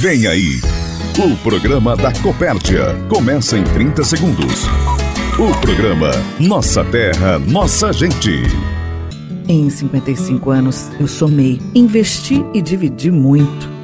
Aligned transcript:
Vem 0.00 0.26
aí, 0.26 0.58
o 1.18 1.36
programa 1.42 1.94
da 1.94 2.10
Copérdia. 2.22 2.86
Começa 3.06 3.58
em 3.58 3.64
30 3.64 4.02
segundos. 4.02 4.64
O 5.38 5.54
programa 5.60 6.10
Nossa 6.38 6.82
Terra, 6.82 7.38
Nossa 7.38 7.92
Gente. 7.92 8.40
Em 9.46 9.68
55 9.68 10.50
anos, 10.50 10.90
eu 10.98 11.06
somei, 11.06 11.60
investi 11.74 12.42
e 12.54 12.62
dividi 12.62 13.10
muito 13.10 13.68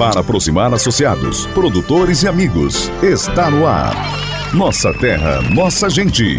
para 0.00 0.20
aproximar 0.20 0.72
associados, 0.72 1.44
produtores 1.48 2.22
e 2.22 2.28
amigos. 2.28 2.90
Está 3.02 3.50
no 3.50 3.66
ar. 3.66 3.94
Nossa 4.54 4.94
terra, 4.94 5.42
nossa 5.42 5.90
gente. 5.90 6.38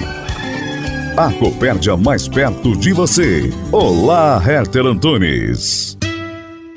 A 1.15 1.31
Copérdia 1.31 1.95
mais 1.95 2.27
perto 2.27 2.75
de 2.75 2.91
você. 2.91 3.53
Olá, 3.71 4.41
Herter 4.43 4.84
Antunes. 4.87 5.95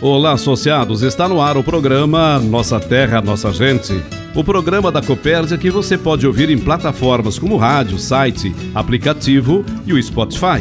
Olá, 0.02 0.33
associados. 0.33 1.01
Está 1.02 1.27
no 1.27 1.41
ar 1.41 1.57
o 1.57 1.65
programa 1.65 2.38
Nossa 2.38 2.79
Terra, 2.79 3.23
Nossa 3.23 3.51
Gente. 3.51 3.95
O 4.35 4.45
programa 4.45 4.93
da 4.93 5.01
Copérdia 5.01 5.57
que 5.57 5.71
você 5.71 5.96
pode 5.96 6.27
ouvir 6.27 6.51
em 6.51 6.59
plataformas 6.59 7.38
como 7.38 7.57
rádio, 7.57 7.99
site, 7.99 8.55
aplicativo 8.74 9.65
e 9.87 9.95
o 9.95 10.02
Spotify. 10.02 10.60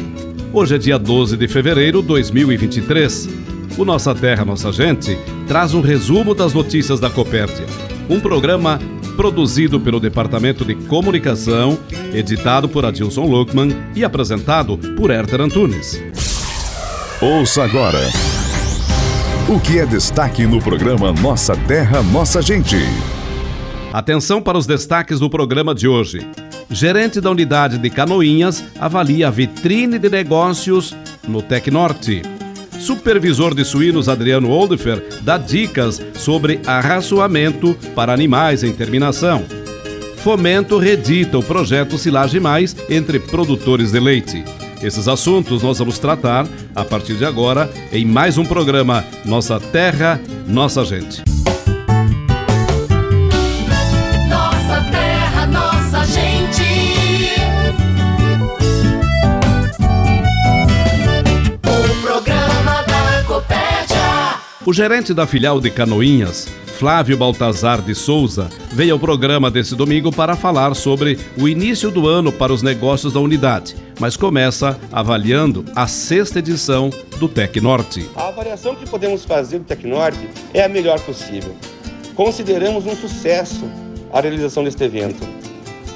Hoje 0.54 0.76
é 0.76 0.78
dia 0.78 0.98
12 0.98 1.36
de 1.36 1.50
fevereiro 1.50 2.02
de 2.02 2.08
2023. 2.08 3.53
O 3.78 3.84
Nossa 3.84 4.14
Terra, 4.14 4.46
Nossa 4.46 4.72
Gente 4.72 5.18
traz 5.48 5.74
um 5.74 5.82
resumo 5.82 6.36
das 6.36 6.54
notícias 6.54 7.00
da 7.00 7.10
Copérdia. 7.10 7.66
Um 8.10 8.20
programa 8.20 8.80
produzido 9.16 9.80
pelo 9.80 10.00
Departamento 10.00 10.64
de 10.64 10.76
Comunicação, 10.76 11.78
editado 12.14 12.70
por 12.70 12.86
Adilson 12.86 13.26
Luckman 13.26 13.76
e 13.96 14.04
apresentado 14.04 14.78
por 14.96 15.10
Herter 15.10 15.42
Antunes. 15.42 16.02
Ouça 17.22 17.64
agora 17.64 18.00
o 19.50 19.60
que 19.60 19.78
é 19.78 19.86
destaque 19.86 20.46
no 20.46 20.62
programa 20.62 21.12
Nossa 21.12 21.56
Terra, 21.56 22.02
Nossa 22.02 22.42
Gente. 22.42 22.78
Atenção 23.92 24.42
para 24.42 24.58
os 24.58 24.66
destaques 24.66 25.20
do 25.20 25.30
programa 25.30 25.76
de 25.76 25.88
hoje. 25.88 26.26
Gerente 26.70 27.20
da 27.20 27.30
unidade 27.30 27.78
de 27.78 27.90
Canoinhas 27.90 28.64
avalia 28.80 29.28
a 29.28 29.32
vitrine 29.32 30.00
de 30.00 30.10
negócios 30.10 30.96
no 31.28 31.42
Tecnorte. 31.42 32.22
Supervisor 32.84 33.56
de 33.56 33.64
suínos 33.64 34.10
Adriano 34.10 34.50
Oldefer 34.50 35.02
dá 35.22 35.38
dicas 35.38 36.02
sobre 36.16 36.60
arraçoamento 36.66 37.74
para 37.96 38.14
animais 38.14 38.62
em 38.62 38.74
terminação. 38.74 39.46
Fomento 40.18 40.78
redita 40.78 41.38
o 41.38 41.44
projeto 41.44 41.98
Silagem 41.98 42.42
Mais 42.42 42.76
entre 42.90 43.20
produtores 43.20 43.94
de 43.94 44.02
leite. 44.02 44.44
Esses 44.82 45.08
assuntos 45.08 45.64
nós 45.64 45.80
vamos 45.80 45.98
tratar 45.98 46.46
a 46.76 46.84
partir 46.84 47.16
de 47.16 47.24
agora 47.24 47.72
em 47.90 48.04
mais 48.04 48.38
um 48.38 48.44
programa 48.44 49.06
Nossa 49.24 49.62
Terra, 49.62 50.20
Nossa 50.46 50.84
Gente. 50.84 51.33
O 64.66 64.72
gerente 64.72 65.14
da 65.14 65.28
filial 65.28 65.60
de 65.60 65.70
Canoinhas, 65.70 66.48
Flávio 66.80 67.18
Baltazar 67.18 67.82
de 67.82 67.94
Souza, 67.94 68.50
veio 68.72 68.94
ao 68.94 69.00
programa 69.00 69.52
desse 69.52 69.76
domingo 69.76 70.10
para 70.10 70.38
falar 70.38 70.74
sobre 70.74 71.20
o 71.38 71.50
início 71.50 71.92
do 71.92 72.08
ano 72.08 72.32
para 72.32 72.54
os 72.54 72.62
negócios 72.62 73.12
da 73.12 73.20
unidade, 73.20 73.76
mas 74.00 74.16
começa 74.16 74.80
avaliando 74.90 75.66
a 75.76 75.86
sexta 75.86 76.40
edição 76.40 76.90
do 77.20 77.28
Tec 77.28 77.58
Norte. 77.58 78.10
A 78.16 78.30
avaliação 78.30 78.74
que 78.74 78.88
podemos 78.88 79.26
fazer 79.26 79.60
do 79.60 79.66
Tec 79.66 79.84
Norte 79.84 80.30
é 80.54 80.64
a 80.64 80.70
melhor 80.70 80.98
possível. 81.02 81.54
Consideramos 82.16 82.86
um 82.86 82.96
sucesso 82.96 83.70
a 84.14 84.22
realização 84.22 84.64
deste 84.64 84.82
evento. 84.82 85.28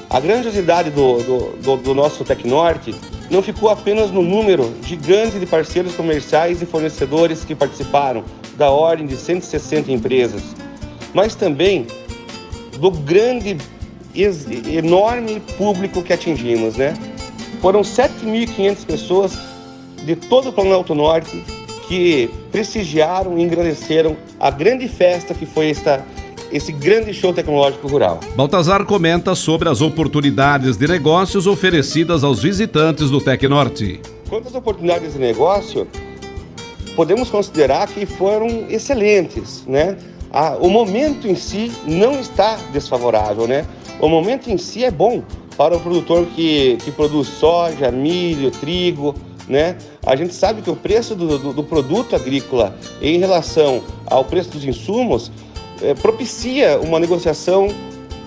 A 0.10 0.20
grandiosidade 0.22 0.90
do, 0.90 1.18
do, 1.22 1.40
do, 1.58 1.78
do 1.78 1.94
nosso 1.94 2.24
Tec 2.24 2.46
Norte 2.46 2.96
não 3.30 3.42
ficou 3.42 3.70
apenas 3.70 4.10
no 4.10 4.22
número 4.22 4.74
gigante 4.82 5.38
de 5.38 5.46
parceiros 5.46 5.96
comerciais 5.96 6.62
e 6.62 6.66
fornecedores 6.66 7.44
que 7.44 7.54
participaram, 7.54 8.24
da 8.56 8.72
ordem 8.72 9.06
de 9.06 9.16
160 9.16 9.92
empresas, 9.92 10.42
mas 11.14 11.36
também 11.36 11.86
do 12.80 12.90
grande, 12.90 13.58
enorme 14.16 15.40
público 15.58 16.02
que 16.02 16.12
atingimos, 16.12 16.76
né? 16.76 16.96
Foram 17.62 17.82
7.500 17.82 18.86
pessoas 18.86 19.38
de 20.04 20.16
todo 20.16 20.50
o 20.50 20.54
Planalto 20.54 20.96
Norte 20.96 21.44
que 21.88 22.30
prestigiaram 22.52 23.38
e 23.38 23.44
engrandeceram 23.44 24.18
a 24.40 24.50
grande 24.50 24.88
festa 24.88 25.34
que 25.34 25.46
foi 25.46 25.70
esta, 25.70 26.04
esse 26.52 26.72
grande 26.72 27.14
show 27.14 27.34
tecnológico 27.34 27.88
rural. 27.88 28.20
Baltazar 28.36 28.86
comenta 28.86 29.36
sobre 29.36 29.70
as 29.70 29.82
oportunidades 29.82 30.78
de 30.78 30.88
negócios 30.88 31.48
oferecidas 31.48 32.24
aos 32.24 32.42
visitantes 32.42 33.10
do 33.10 33.20
Tecnorte. 33.20 34.00
Quanto 34.30 34.48
às 34.48 34.56
oportunidades 34.56 35.14
de 35.14 35.20
negócio, 35.20 35.88
podemos 36.96 37.30
considerar 37.30 37.88
que 37.88 38.06
foram 38.06 38.66
excelentes, 38.70 39.64
né? 39.68 39.98
o 40.60 40.70
momento 40.70 41.28
em 41.28 41.36
si 41.36 41.72
não 41.86 42.20
está 42.20 42.58
desfavorável, 42.72 43.48
né? 43.48 43.66
O 44.00 44.08
momento 44.08 44.50
em 44.50 44.58
si 44.58 44.84
é 44.84 44.92
bom 44.92 45.24
para 45.56 45.76
o 45.76 45.80
produtor 45.80 46.28
que, 46.36 46.78
que 46.84 46.92
produz 46.92 47.28
soja, 47.28 47.90
milho, 47.92 48.52
trigo, 48.52 49.16
né? 49.48 49.78
A 50.06 50.16
gente 50.16 50.34
sabe 50.34 50.62
que 50.62 50.70
o 50.70 50.76
preço 50.76 51.16
do, 51.16 51.40
do, 51.40 51.54
do 51.54 51.64
produto 51.64 52.16
agrícola 52.16 52.76
em 53.02 53.18
relação 53.18 53.82
ao 54.06 54.24
preço 54.24 54.52
dos 54.52 54.64
insumos 54.64 55.32
é, 55.82 55.94
propicia 55.94 56.80
uma 56.80 57.00
negociação 57.00 57.68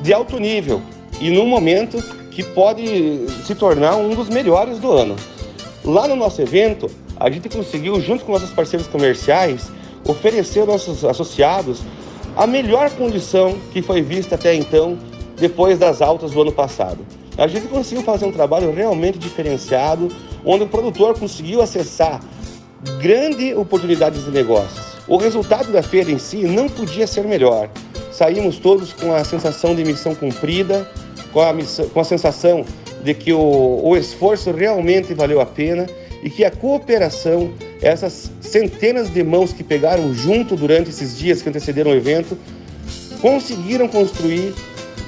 de 0.03 0.12
alto 0.12 0.38
nível 0.38 0.81
e 1.21 1.31
num 1.31 1.47
momento 1.47 1.99
que 2.31 2.43
pode 2.43 3.27
se 3.44 3.55
tornar 3.55 3.97
um 3.97 4.15
dos 4.15 4.28
melhores 4.28 4.78
do 4.78 4.93
ano. 4.93 5.16
Lá 5.84 6.06
no 6.06 6.16
nosso 6.16 6.41
evento, 6.41 6.91
a 7.19 7.31
gente 7.31 7.49
conseguiu, 7.49 8.00
junto 8.00 8.25
com 8.25 8.33
nossos 8.33 8.50
parceiros 8.50 8.87
comerciais, 8.87 9.71
oferecer 10.06 10.61
aos 10.61 10.69
nossos 10.69 11.05
associados 11.05 11.83
a 12.37 12.47
melhor 12.47 12.91
condição 12.93 13.59
que 13.72 13.82
foi 13.82 14.00
vista 14.00 14.37
até 14.37 14.55
então, 14.55 14.99
depois 15.37 15.78
das 15.78 16.00
altas 16.00 16.31
do 16.31 16.41
ano 16.41 16.53
passado. 16.53 17.05
A 17.37 17.47
gente 17.47 17.69
conseguiu 17.69 18.05
fazer 18.05 18.27
um 18.27 18.32
trabalho 18.32 18.72
realmente 18.72 19.19
diferenciado, 19.19 20.09
onde 20.44 20.65
o 20.65 20.69
produtor 20.69 21.19
conseguiu 21.19 21.61
acessar 21.61 22.21
grandes 23.00 23.56
oportunidades 23.56 24.25
de 24.25 24.31
negócios. 24.31 24.90
O 25.10 25.16
resultado 25.16 25.72
da 25.72 25.82
feira 25.82 26.09
em 26.09 26.21
si 26.21 26.44
não 26.44 26.69
podia 26.69 27.04
ser 27.04 27.25
melhor. 27.25 27.69
Saímos 28.12 28.60
todos 28.60 28.93
com 28.93 29.12
a 29.12 29.25
sensação 29.25 29.75
de 29.75 29.84
missão 29.84 30.15
cumprida, 30.15 30.88
com 31.32 31.41
a, 31.41 31.53
missão, 31.53 31.88
com 31.88 31.98
a 31.98 32.04
sensação 32.04 32.65
de 33.03 33.12
que 33.12 33.32
o, 33.32 33.81
o 33.82 33.97
esforço 33.97 34.53
realmente 34.53 35.12
valeu 35.12 35.41
a 35.41 35.47
pena 35.47 35.88
e 36.22 36.31
que 36.31 36.44
a 36.44 36.50
cooperação, 36.50 37.53
essas 37.82 38.31
centenas 38.41 39.12
de 39.12 39.25
mãos 39.25 39.53
que 39.53 39.65
pegaram 39.65 40.15
junto 40.15 40.54
durante 40.54 40.91
esses 40.91 41.19
dias 41.19 41.43
que 41.43 41.49
antecederam 41.49 41.91
o 41.91 41.94
evento, 41.97 42.38
conseguiram 43.20 43.88
construir 43.88 44.55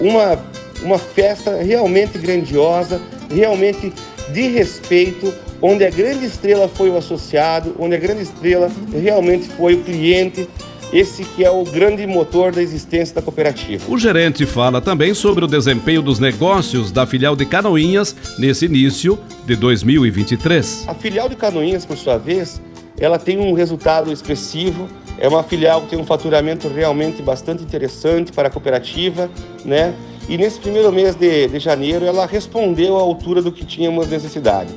uma, 0.00 0.36
uma 0.82 0.98
festa 0.98 1.62
realmente 1.62 2.18
grandiosa, 2.18 3.00
realmente 3.32 3.92
de 4.32 4.48
respeito, 4.48 5.32
onde 5.60 5.84
a 5.84 5.90
grande 5.90 6.24
estrela 6.26 6.68
foi 6.68 6.90
o 6.90 6.96
associado, 6.96 7.74
onde 7.78 7.94
a 7.94 7.98
grande 7.98 8.22
estrela 8.22 8.70
realmente 8.92 9.48
foi 9.50 9.74
o 9.74 9.82
cliente, 9.82 10.48
esse 10.92 11.24
que 11.24 11.44
é 11.44 11.50
o 11.50 11.64
grande 11.64 12.06
motor 12.06 12.52
da 12.52 12.62
existência 12.62 13.14
da 13.14 13.22
cooperativa. 13.22 13.82
O 13.90 13.98
gerente 13.98 14.44
fala 14.44 14.80
também 14.80 15.14
sobre 15.14 15.44
o 15.44 15.48
desempenho 15.48 16.02
dos 16.02 16.18
negócios 16.18 16.92
da 16.92 17.06
filial 17.06 17.34
de 17.34 17.46
Canoinhas 17.46 18.14
nesse 18.38 18.66
início 18.66 19.18
de 19.46 19.56
2023. 19.56 20.84
A 20.86 20.94
filial 20.94 21.28
de 21.28 21.36
Canoinhas, 21.36 21.86
por 21.86 21.96
sua 21.96 22.18
vez, 22.18 22.60
ela 22.98 23.18
tem 23.18 23.38
um 23.38 23.54
resultado 23.54 24.12
expressivo. 24.12 24.86
É 25.18 25.28
uma 25.28 25.42
filial 25.42 25.82
que 25.82 25.90
tem 25.90 25.98
um 25.98 26.04
faturamento 26.04 26.68
realmente 26.68 27.22
bastante 27.22 27.62
interessante 27.62 28.32
para 28.32 28.48
a 28.48 28.50
cooperativa, 28.50 29.30
né? 29.64 29.94
E 30.28 30.38
nesse 30.38 30.60
primeiro 30.60 30.92
mês 30.92 31.14
de, 31.14 31.48
de 31.48 31.58
janeiro, 31.58 32.04
ela 32.04 32.26
respondeu 32.26 32.96
à 32.96 33.00
altura 33.00 33.42
do 33.42 33.50
que 33.50 33.64
tínhamos 33.64 34.08
necessidade. 34.08 34.72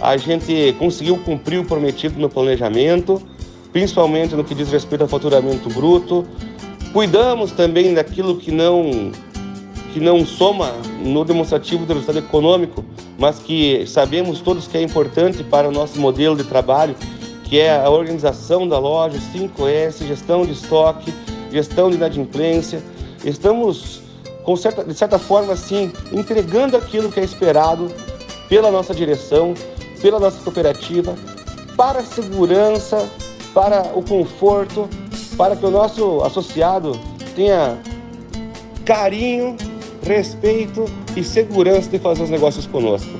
A 0.00 0.16
gente 0.16 0.74
conseguiu 0.78 1.16
cumprir 1.18 1.58
o 1.58 1.64
prometido 1.64 2.18
no 2.20 2.28
planejamento, 2.28 3.20
principalmente 3.72 4.34
no 4.34 4.44
que 4.44 4.54
diz 4.54 4.70
respeito 4.70 5.02
ao 5.02 5.08
faturamento 5.08 5.68
bruto. 5.68 6.24
Cuidamos 6.92 7.52
também 7.52 7.94
daquilo 7.94 8.36
que 8.36 8.50
não 8.50 9.12
que 9.92 10.00
não 10.00 10.24
soma 10.24 10.72
no 11.02 11.24
demonstrativo 11.24 11.86
do 11.86 11.94
resultado 11.94 12.18
econômico, 12.18 12.84
mas 13.18 13.38
que 13.38 13.86
sabemos 13.86 14.40
todos 14.40 14.68
que 14.68 14.76
é 14.76 14.82
importante 14.82 15.42
para 15.42 15.68
o 15.68 15.72
nosso 15.72 15.98
modelo 15.98 16.36
de 16.36 16.44
trabalho, 16.44 16.94
que 17.44 17.58
é 17.58 17.74
a 17.74 17.88
organização 17.88 18.68
da 18.68 18.78
loja, 18.78 19.18
5S, 19.34 20.06
gestão 20.06 20.44
de 20.44 20.52
estoque, 20.52 21.12
gestão 21.50 21.88
de 21.88 21.96
inadimplência. 21.96 22.82
Estamos, 23.24 24.02
com 24.48 24.56
certa, 24.56 24.82
de 24.82 24.94
certa 24.94 25.18
forma, 25.18 25.52
assim, 25.52 25.92
entregando 26.10 26.74
aquilo 26.74 27.12
que 27.12 27.20
é 27.20 27.22
esperado 27.22 27.92
pela 28.48 28.70
nossa 28.70 28.94
direção, 28.94 29.52
pela 30.00 30.18
nossa 30.18 30.40
cooperativa, 30.40 31.14
para 31.76 31.98
a 31.98 32.02
segurança, 32.02 33.06
para 33.52 33.92
o 33.94 34.02
conforto, 34.02 34.88
para 35.36 35.54
que 35.54 35.66
o 35.66 35.70
nosso 35.70 36.22
associado 36.22 36.98
tenha 37.36 37.78
carinho, 38.86 39.54
respeito 40.02 40.86
e 41.14 41.22
segurança 41.22 41.90
de 41.90 41.98
fazer 41.98 42.22
os 42.22 42.30
negócios 42.30 42.66
conosco. 42.66 43.10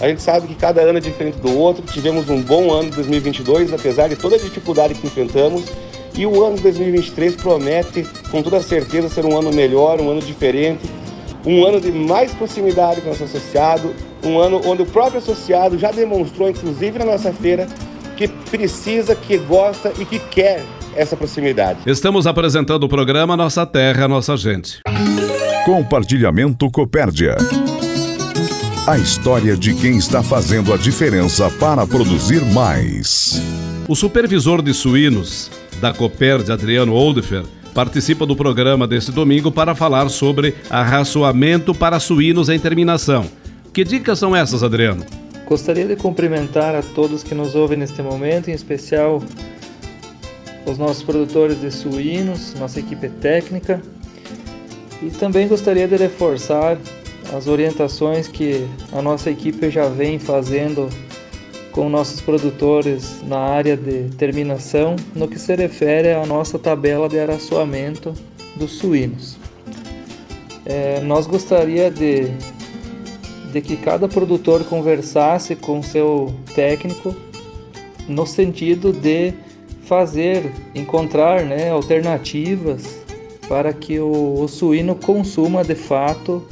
A 0.00 0.08
gente 0.08 0.22
sabe 0.22 0.46
que 0.46 0.54
cada 0.54 0.80
ano 0.80 0.96
é 0.96 1.00
diferente 1.02 1.36
do 1.40 1.58
outro. 1.58 1.84
Tivemos 1.92 2.30
um 2.30 2.40
bom 2.40 2.72
ano 2.72 2.88
de 2.88 2.96
2022, 2.96 3.74
apesar 3.74 4.08
de 4.08 4.16
toda 4.16 4.36
a 4.36 4.38
dificuldade 4.38 4.94
que 4.94 5.06
enfrentamos. 5.06 5.64
E 6.20 6.26
o 6.26 6.44
ano 6.44 6.56
de 6.56 6.64
2023 6.64 7.34
promete, 7.36 8.06
com 8.30 8.42
toda 8.42 8.60
certeza, 8.60 9.08
ser 9.08 9.24
um 9.24 9.38
ano 9.38 9.50
melhor, 9.50 9.98
um 10.02 10.10
ano 10.10 10.20
diferente, 10.20 10.82
um 11.46 11.64
ano 11.64 11.80
de 11.80 11.90
mais 11.90 12.30
proximidade 12.34 13.00
com 13.00 13.06
o 13.06 13.10
nosso 13.10 13.24
associado, 13.24 13.94
um 14.22 14.38
ano 14.38 14.60
onde 14.66 14.82
o 14.82 14.84
próprio 14.84 15.16
associado 15.16 15.78
já 15.78 15.90
demonstrou, 15.90 16.50
inclusive 16.50 16.98
na 16.98 17.06
nossa 17.06 17.32
feira, 17.32 17.66
que 18.18 18.28
precisa, 18.28 19.14
que 19.14 19.38
gosta 19.38 19.94
e 19.98 20.04
que 20.04 20.18
quer 20.18 20.62
essa 20.94 21.16
proximidade. 21.16 21.78
Estamos 21.86 22.26
apresentando 22.26 22.84
o 22.84 22.88
programa 22.88 23.34
Nossa 23.34 23.64
Terra, 23.64 24.06
Nossa 24.06 24.36
Gente. 24.36 24.80
Compartilhamento 25.64 26.70
Copérdia. 26.70 27.38
A 28.86 28.98
história 28.98 29.56
de 29.56 29.72
quem 29.72 29.96
está 29.96 30.22
fazendo 30.22 30.74
a 30.74 30.76
diferença 30.76 31.48
para 31.58 31.86
produzir 31.86 32.44
mais. 32.44 33.40
O 33.88 33.96
supervisor 33.96 34.60
de 34.60 34.74
suínos 34.74 35.50
da 35.80 35.92
Copérdia, 35.94 36.54
Adriano 36.54 36.92
Oldefer, 36.92 37.44
participa 37.74 38.26
do 38.26 38.36
programa 38.36 38.86
deste 38.86 39.10
domingo 39.10 39.50
para 39.50 39.74
falar 39.74 40.08
sobre 40.08 40.54
arraçoamento 40.68 41.74
para 41.74 41.98
suínos 41.98 42.48
em 42.48 42.58
terminação. 42.58 43.24
Que 43.72 43.84
dicas 43.84 44.18
são 44.18 44.34
essas, 44.34 44.62
Adriano? 44.62 45.04
Gostaria 45.46 45.86
de 45.86 45.96
cumprimentar 45.96 46.74
a 46.74 46.82
todos 46.82 47.22
que 47.22 47.34
nos 47.34 47.54
ouvem 47.54 47.78
neste 47.78 48.02
momento, 48.02 48.50
em 48.50 48.52
especial 48.52 49.22
os 50.66 50.78
nossos 50.78 51.02
produtores 51.02 51.60
de 51.60 51.70
suínos, 51.70 52.54
nossa 52.54 52.78
equipe 52.78 53.08
técnica. 53.08 53.80
E 55.02 55.10
também 55.10 55.48
gostaria 55.48 55.88
de 55.88 55.96
reforçar 55.96 56.76
as 57.34 57.46
orientações 57.46 58.28
que 58.28 58.66
a 58.92 59.00
nossa 59.00 59.30
equipe 59.30 59.70
já 59.70 59.88
vem 59.88 60.18
fazendo 60.18 60.88
com 61.72 61.88
nossos 61.88 62.20
produtores 62.20 63.22
na 63.22 63.38
área 63.38 63.76
de 63.76 64.10
terminação 64.16 64.96
no 65.14 65.28
que 65.28 65.38
se 65.38 65.54
refere 65.54 66.12
à 66.12 66.26
nossa 66.26 66.58
tabela 66.58 67.08
de 67.08 67.18
araçoamento 67.18 68.12
dos 68.56 68.72
suínos. 68.72 69.36
É, 70.66 71.00
nós 71.00 71.26
gostaria 71.26 71.90
de, 71.90 72.28
de 73.52 73.60
que 73.60 73.76
cada 73.76 74.08
produtor 74.08 74.64
conversasse 74.64 75.56
com 75.56 75.82
seu 75.82 76.34
técnico 76.54 77.14
no 78.08 78.26
sentido 78.26 78.92
de 78.92 79.32
fazer, 79.82 80.52
encontrar 80.74 81.44
né, 81.44 81.70
alternativas 81.70 83.00
para 83.48 83.72
que 83.72 83.98
o, 83.98 84.42
o 84.42 84.48
suíno 84.48 84.94
consuma 84.94 85.64
de 85.64 85.74
fato 85.74 86.46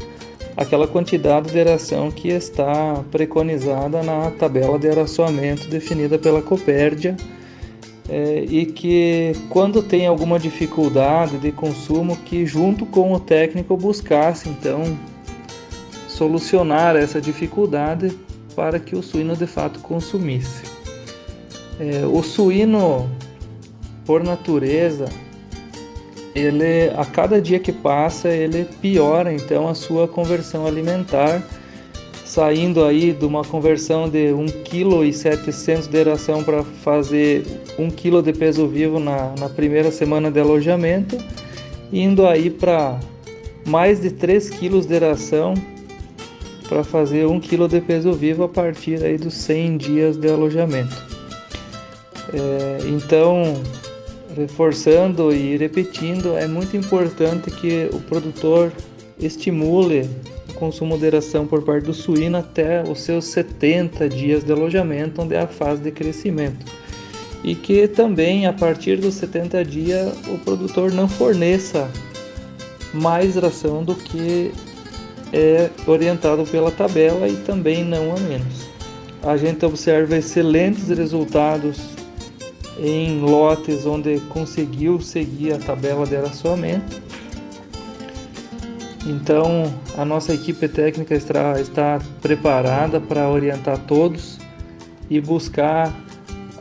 aquela 0.59 0.89
quantidade 0.89 1.53
de 1.53 1.59
aeração 1.59 2.11
que 2.11 2.29
está 2.29 3.05
preconizada 3.13 4.03
na 4.03 4.29
tabela 4.33 4.77
de 4.77 4.89
araçoamento 4.89 5.69
definida 5.69 6.19
pela 6.19 6.43
Copérdia 6.43 7.17
é, 8.09 8.45
e 8.49 8.67
que 8.67 9.35
quando 9.51 9.85
tem 9.85 10.09
alguma 10.09 10.37
dificuldade 10.37 11.39
de 11.39 11.53
consumo 11.53 12.17
que 12.17 12.45
junto 12.45 12.85
com 12.85 13.13
o 13.13 13.21
técnico 13.21 13.77
buscasse 13.77 14.49
então 14.49 14.99
solucionar 16.09 16.97
essa 16.97 17.21
dificuldade 17.21 18.11
para 18.57 18.81
que 18.81 18.97
o 18.97 19.03
suíno 19.03 19.37
de 19.37 19.47
fato 19.47 19.79
consumisse. 19.79 20.65
É, 21.79 22.05
o 22.05 22.21
suíno 22.21 23.09
por 24.05 24.25
natureza 24.25 25.05
ele 26.39 26.91
a 26.97 27.05
cada 27.05 27.41
dia 27.41 27.59
que 27.59 27.73
passa 27.73 28.29
ele 28.29 28.65
piora 28.81 29.33
então 29.33 29.69
a 29.69 29.75
sua 29.75 30.07
conversão 30.07 30.67
alimentar, 30.67 31.43
saindo 32.25 32.85
aí 32.85 33.13
de 33.13 33.25
uma 33.25 33.43
conversão 33.43 34.09
de 34.09 34.29
1,7 34.29 35.45
kg 35.45 35.89
de 35.89 35.97
eração 35.97 36.43
para 36.45 36.63
fazer 36.63 37.45
1 37.79 37.91
kg 37.91 38.23
de 38.23 38.33
peso 38.33 38.67
vivo 38.67 38.99
na, 38.99 39.35
na 39.39 39.49
primeira 39.49 39.91
semana 39.91 40.31
de 40.31 40.41
alojamento, 40.41 41.19
indo 41.93 42.27
aí 42.27 42.51
para 42.51 42.99
mais 43.67 44.01
de 44.01 44.11
3 44.11 44.51
kg 44.51 44.81
de 44.87 44.95
eração 44.95 45.55
para 46.69 46.85
fazer 46.85 47.27
1 47.27 47.41
kg 47.41 47.69
de 47.69 47.81
peso 47.81 48.13
vivo 48.13 48.45
a 48.45 48.49
partir 48.49 49.03
aí 49.03 49.17
dos 49.17 49.35
100 49.35 49.77
dias 49.79 50.17
de 50.17 50.29
alojamento. 50.29 50.97
É, 52.33 52.87
então 52.89 53.55
reforçando 54.37 55.33
e 55.33 55.57
repetindo, 55.57 56.37
é 56.37 56.47
muito 56.47 56.77
importante 56.77 57.51
que 57.51 57.89
o 57.93 58.01
produtor 58.01 58.73
estimule 59.19 60.09
o 60.49 60.55
consumo 60.55 60.99
de 60.99 61.09
ração 61.09 61.47
por 61.47 61.63
parte 61.63 61.85
do 61.85 61.95
suíno 61.95 62.39
até 62.39 62.83
os 62.83 63.01
seus 63.01 63.27
70 63.27 64.09
dias 64.09 64.45
de 64.45 64.53
alojamento, 64.53 65.23
onde 65.23 65.35
é 65.35 65.41
a 65.41 65.47
fase 65.47 65.83
de 65.83 65.91
crescimento. 65.91 66.67
E 67.43 67.55
que 67.55 67.87
também 67.87 68.47
a 68.47 68.53
partir 68.53 68.97
dos 68.97 69.15
70 69.15 69.65
dias 69.65 70.13
o 70.29 70.39
produtor 70.39 70.93
não 70.93 71.09
forneça 71.09 71.89
mais 72.93 73.37
ração 73.37 73.85
do 73.85 73.95
que 73.95 74.53
é 75.33 75.71
orientado 75.87 76.45
pela 76.45 76.71
tabela 76.71 77.29
e 77.29 77.37
também 77.37 77.85
não 77.85 78.15
a 78.15 78.21
menos. 78.21 78.69
A 79.23 79.37
gente 79.37 79.65
observa 79.65 80.17
excelentes 80.17 80.89
resultados 80.89 81.98
em 82.79 83.21
lotes 83.21 83.87
onde 83.87 84.21
conseguiu 84.29 85.01
seguir 85.01 85.53
a 85.53 85.59
tabela 85.59 86.07
de 86.07 86.17
araçoamento. 86.17 87.03
Então, 89.07 89.73
a 89.97 90.05
nossa 90.05 90.35
equipe 90.35 90.69
técnica 90.69 91.15
está, 91.15 91.61
está 91.61 92.01
preparada 92.21 93.01
para 93.01 93.29
orientar 93.29 93.79
todos 93.79 94.39
e 95.09 95.21
buscar 95.21 95.93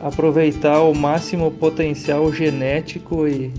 aproveitar 0.02 0.80
o 0.82 0.94
máximo 0.94 1.50
potencial 1.50 2.32
genético 2.32 3.26
e, 3.26 3.52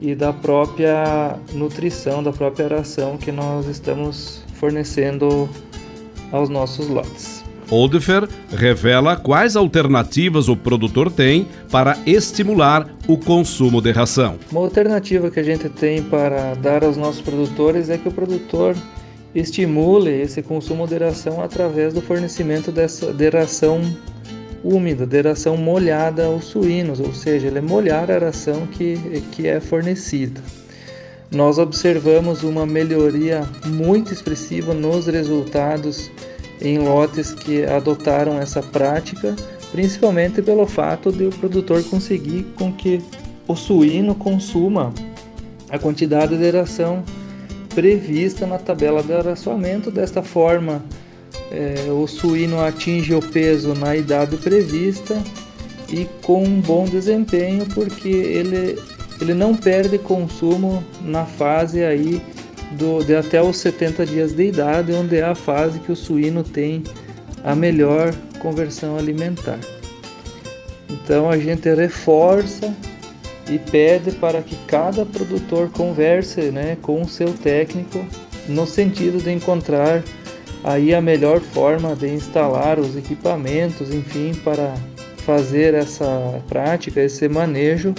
e 0.00 0.14
da 0.14 0.32
própria 0.32 1.36
nutrição, 1.52 2.22
da 2.22 2.32
própria 2.32 2.66
aração 2.66 3.16
que 3.16 3.32
nós 3.32 3.66
estamos 3.66 4.44
fornecendo 4.54 5.48
aos 6.30 6.48
nossos 6.48 6.88
lotes. 6.88 7.41
Oldefer 7.72 8.28
revela 8.50 9.16
quais 9.16 9.56
alternativas 9.56 10.46
o 10.46 10.54
produtor 10.54 11.10
tem 11.10 11.48
para 11.70 11.96
estimular 12.04 12.86
o 13.08 13.16
consumo 13.16 13.80
de 13.80 13.90
ração. 13.90 14.38
Uma 14.50 14.60
alternativa 14.60 15.30
que 15.30 15.40
a 15.40 15.42
gente 15.42 15.70
tem 15.70 16.02
para 16.02 16.52
dar 16.52 16.84
aos 16.84 16.98
nossos 16.98 17.22
produtores 17.22 17.88
é 17.88 17.96
que 17.96 18.06
o 18.06 18.12
produtor 18.12 18.76
estimule 19.34 20.10
esse 20.10 20.42
consumo 20.42 20.86
de 20.86 20.98
ração 20.98 21.40
através 21.40 21.94
do 21.94 22.02
fornecimento 22.02 22.70
dessa 22.70 23.10
de 23.10 23.30
ração 23.30 23.80
úmida, 24.62 25.06
de 25.06 25.22
ração 25.22 25.56
molhada 25.56 26.26
aos 26.26 26.44
suínos, 26.44 27.00
ou 27.00 27.14
seja, 27.14 27.46
ele 27.46 27.58
é 27.58 27.62
molhar 27.62 28.10
a 28.10 28.18
ração 28.18 28.66
que, 28.66 29.22
que 29.32 29.48
é 29.48 29.60
fornecida. 29.60 30.42
Nós 31.30 31.56
observamos 31.56 32.42
uma 32.42 32.66
melhoria 32.66 33.48
muito 33.64 34.12
expressiva 34.12 34.74
nos 34.74 35.06
resultados 35.06 36.10
em 36.62 36.78
lotes 36.78 37.32
que 37.32 37.64
adotaram 37.64 38.38
essa 38.38 38.62
prática, 38.62 39.34
principalmente 39.72 40.40
pelo 40.40 40.66
fato 40.66 41.10
de 41.10 41.24
o 41.24 41.30
produtor 41.30 41.82
conseguir 41.84 42.44
com 42.56 42.72
que 42.72 43.02
o 43.48 43.56
suíno 43.56 44.14
consuma 44.14 44.94
a 45.68 45.78
quantidade 45.78 46.36
de 46.36 46.50
ração 46.50 47.02
prevista 47.74 48.46
na 48.46 48.58
tabela 48.58 49.02
de 49.02 49.12
araçoamento. 49.12 49.90
Desta 49.90 50.22
forma, 50.22 50.84
é, 51.50 51.90
o 51.90 52.06
suíno 52.06 52.60
atinge 52.60 53.12
o 53.14 53.20
peso 53.20 53.74
na 53.74 53.96
idade 53.96 54.36
prevista 54.36 55.20
e 55.88 56.06
com 56.22 56.44
um 56.44 56.60
bom 56.60 56.84
desempenho, 56.84 57.66
porque 57.74 58.08
ele, 58.08 58.78
ele 59.20 59.34
não 59.34 59.54
perde 59.54 59.98
consumo 59.98 60.84
na 61.02 61.24
fase 61.24 61.82
aí 61.82 62.22
do, 62.78 63.04
de 63.04 63.14
até 63.14 63.42
os 63.42 63.56
70 63.58 64.06
dias 64.06 64.32
de 64.32 64.44
idade, 64.44 64.92
onde 64.92 65.16
é 65.16 65.22
a 65.22 65.34
fase 65.34 65.78
que 65.78 65.92
o 65.92 65.96
suíno 65.96 66.42
tem 66.42 66.82
a 67.44 67.54
melhor 67.54 68.14
conversão 68.38 68.96
alimentar. 68.96 69.58
Então 70.88 71.30
a 71.30 71.38
gente 71.38 71.72
reforça 71.72 72.74
e 73.48 73.58
pede 73.58 74.12
para 74.12 74.42
que 74.42 74.56
cada 74.66 75.04
produtor 75.04 75.70
converse 75.70 76.40
né, 76.50 76.76
com 76.80 77.02
o 77.02 77.08
seu 77.08 77.32
técnico 77.32 78.04
no 78.48 78.66
sentido 78.66 79.22
de 79.22 79.30
encontrar 79.30 80.02
aí 80.64 80.94
a 80.94 81.00
melhor 81.00 81.40
forma 81.40 81.96
de 81.96 82.08
instalar 82.08 82.78
os 82.78 82.96
equipamentos, 82.96 83.92
enfim, 83.92 84.32
para 84.44 84.74
fazer 85.18 85.74
essa 85.74 86.40
prática, 86.48 87.00
esse 87.00 87.28
manejo, 87.28 87.94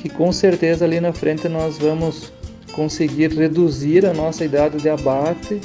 que 0.00 0.08
com 0.08 0.32
certeza 0.32 0.84
ali 0.84 1.00
na 1.00 1.12
frente 1.12 1.48
nós 1.48 1.78
vamos 1.78 2.32
conseguir 2.72 3.32
reduzir 3.32 4.06
a 4.06 4.12
nossa 4.12 4.44
idade 4.44 4.78
de 4.78 4.88
abate 4.88 5.60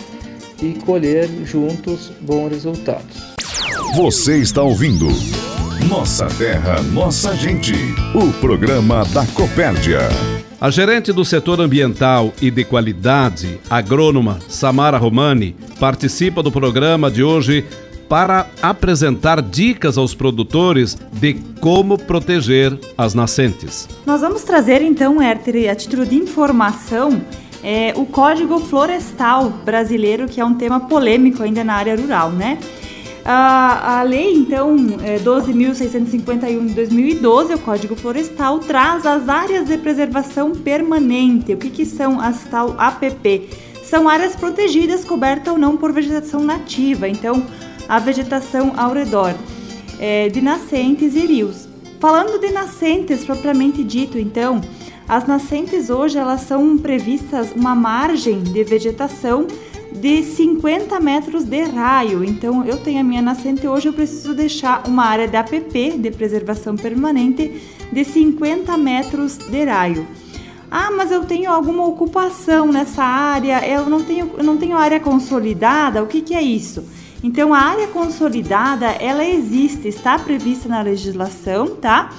e 0.61 0.73
colher 0.85 1.29
juntos 1.45 2.11
bons 2.21 2.49
resultados. 2.49 3.35
Você 3.95 4.37
está 4.37 4.61
ouvindo 4.61 5.07
Nossa 5.89 6.27
Terra, 6.27 6.81
Nossa 6.81 7.35
Gente, 7.35 7.73
o 8.13 8.31
programa 8.39 9.05
da 9.05 9.25
Copérdia. 9.27 9.99
A 10.59 10.69
gerente 10.69 11.11
do 11.11 11.25
setor 11.25 11.59
ambiental 11.61 12.33
e 12.41 12.49
de 12.49 12.63
qualidade, 12.63 13.59
agrônoma 13.69 14.39
Samara 14.47 14.97
Romani, 14.97 15.55
participa 15.79 16.41
do 16.41 16.51
programa 16.51 17.11
de 17.11 17.21
hoje 17.21 17.65
para 18.07 18.47
apresentar 18.61 19.41
dicas 19.41 19.97
aos 19.97 20.13
produtores 20.13 20.97
de 21.11 21.35
como 21.59 21.97
proteger 21.97 22.77
as 22.97 23.13
nascentes. 23.13 23.87
Nós 24.05 24.21
vamos 24.21 24.43
trazer 24.43 24.81
então, 24.81 25.21
Herter, 25.21 25.69
a 25.69 25.75
título 25.75 26.05
de 26.05 26.15
informação, 26.15 27.21
é, 27.63 27.93
o 27.95 28.05
Código 28.05 28.59
Florestal 28.59 29.49
Brasileiro, 29.49 30.27
que 30.27 30.39
é 30.39 30.45
um 30.45 30.53
tema 30.53 30.81
polêmico 30.81 31.41
ainda 31.41 31.63
na 31.63 31.73
área 31.73 31.95
rural, 31.95 32.31
né? 32.31 32.59
A, 33.27 34.01
a 34.01 34.03
lei, 34.03 34.35
então, 34.35 34.75
é 35.03 35.17
12.651 35.17 36.67
de 36.67 36.73
2012, 36.75 37.55
o 37.55 37.57
Código 37.57 37.95
Florestal, 37.95 38.59
traz 38.59 39.03
as 39.03 39.27
áreas 39.27 39.67
de 39.67 39.79
preservação 39.79 40.51
permanente. 40.51 41.53
O 41.53 41.57
que, 41.57 41.71
que 41.71 41.85
são 41.87 42.21
as 42.21 42.43
tal 42.43 42.75
APP? 42.77 43.49
São 43.83 44.07
áreas 44.07 44.35
protegidas, 44.35 45.03
cobertas 45.03 45.51
ou 45.51 45.57
não 45.57 45.75
por 45.75 45.91
vegetação 45.91 46.41
nativa. 46.41 47.09
Então, 47.09 47.43
a 47.87 47.99
vegetação 47.99 48.73
ao 48.75 48.93
redor 48.93 49.33
é, 49.99 50.29
de 50.29 50.41
nascentes 50.41 51.15
e 51.15 51.25
rios. 51.25 51.67
Falando 51.99 52.39
de 52.39 52.51
nascentes 52.51 53.23
propriamente 53.23 53.83
dito, 53.83 54.17
então, 54.17 54.61
as 55.07 55.25
nascentes 55.25 55.89
hoje 55.89 56.17
elas 56.17 56.41
são 56.41 56.77
previstas 56.77 57.51
uma 57.55 57.75
margem 57.75 58.41
de 58.41 58.63
vegetação 58.63 59.47
de 59.91 60.23
50 60.23 60.99
metros 60.99 61.45
de 61.45 61.63
raio. 61.63 62.23
Então, 62.23 62.65
eu 62.65 62.77
tenho 62.77 62.99
a 62.99 63.03
minha 63.03 63.21
nascente 63.21 63.67
hoje, 63.67 63.87
eu 63.87 63.93
preciso 63.93 64.33
deixar 64.33 64.87
uma 64.87 65.05
área 65.05 65.27
de 65.27 65.37
APP, 65.37 65.97
de 65.97 66.11
preservação 66.11 66.75
permanente, 66.75 67.61
de 67.91 68.03
50 68.03 68.77
metros 68.77 69.37
de 69.37 69.63
raio. 69.63 70.05
Ah, 70.69 70.91
mas 70.91 71.11
eu 71.11 71.23
tenho 71.23 71.49
alguma 71.49 71.85
ocupação 71.85 72.71
nessa 72.71 73.03
área, 73.03 73.65
eu 73.65 73.89
não 73.89 74.03
tenho, 74.03 74.31
eu 74.37 74.43
não 74.43 74.57
tenho 74.57 74.75
área 74.75 74.99
consolidada, 74.99 76.03
o 76.03 76.07
que, 76.07 76.21
que 76.21 76.33
é 76.33 76.41
isso? 76.41 76.83
Então, 77.25 77.55
a 77.55 77.57
área 77.57 77.87
consolidada, 77.87 78.85
ela 78.85 79.25
existe, 79.25 79.87
está 79.87 80.19
prevista 80.19 80.69
na 80.69 80.83
legislação, 80.83 81.69
tá? 81.69 82.11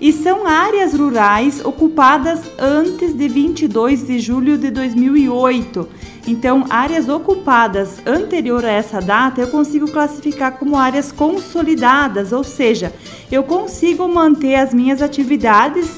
E 0.00 0.12
são 0.12 0.48
áreas 0.48 0.94
rurais 0.94 1.64
ocupadas 1.64 2.40
antes 2.58 3.14
de 3.14 3.28
22 3.28 4.04
de 4.04 4.18
julho 4.18 4.58
de 4.58 4.72
2008. 4.72 5.88
Então, 6.26 6.64
áreas 6.68 7.08
ocupadas 7.08 8.04
anterior 8.04 8.64
a 8.64 8.70
essa 8.72 9.00
data, 9.00 9.40
eu 9.40 9.46
consigo 9.46 9.88
classificar 9.92 10.58
como 10.58 10.76
áreas 10.76 11.12
consolidadas, 11.12 12.32
ou 12.32 12.42
seja, 12.42 12.92
eu 13.30 13.44
consigo 13.44 14.08
manter 14.08 14.56
as 14.56 14.74
minhas 14.74 15.00
atividades, 15.00 15.88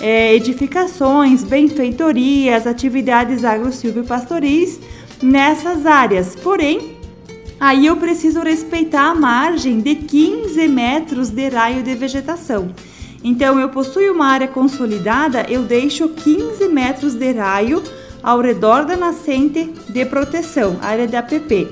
é, 0.00 0.34
edificações, 0.34 1.44
benfeitorias, 1.44 2.66
atividades 2.66 3.44
agro-silvio-pastoris 3.44 4.80
nessas 5.22 5.86
áreas. 5.86 6.34
Porém, 6.34 6.98
aí 7.60 7.86
eu 7.86 7.96
preciso 7.96 8.40
respeitar 8.40 9.10
a 9.10 9.14
margem 9.14 9.80
de 9.80 9.94
15 9.94 10.66
metros 10.66 11.28
de 11.28 11.48
raio 11.50 11.82
de 11.82 11.94
vegetação. 11.94 12.70
Então, 13.22 13.60
eu 13.60 13.68
possuo 13.68 14.12
uma 14.12 14.26
área 14.28 14.48
consolidada, 14.48 15.44
eu 15.48 15.62
deixo 15.62 16.08
15 16.08 16.66
metros 16.68 17.14
de 17.14 17.32
raio 17.32 17.82
ao 18.22 18.40
redor 18.40 18.86
da 18.86 18.96
nascente 18.96 19.72
de 19.88 20.04
proteção, 20.06 20.78
área 20.80 21.06
de 21.06 21.16
APP. 21.16 21.68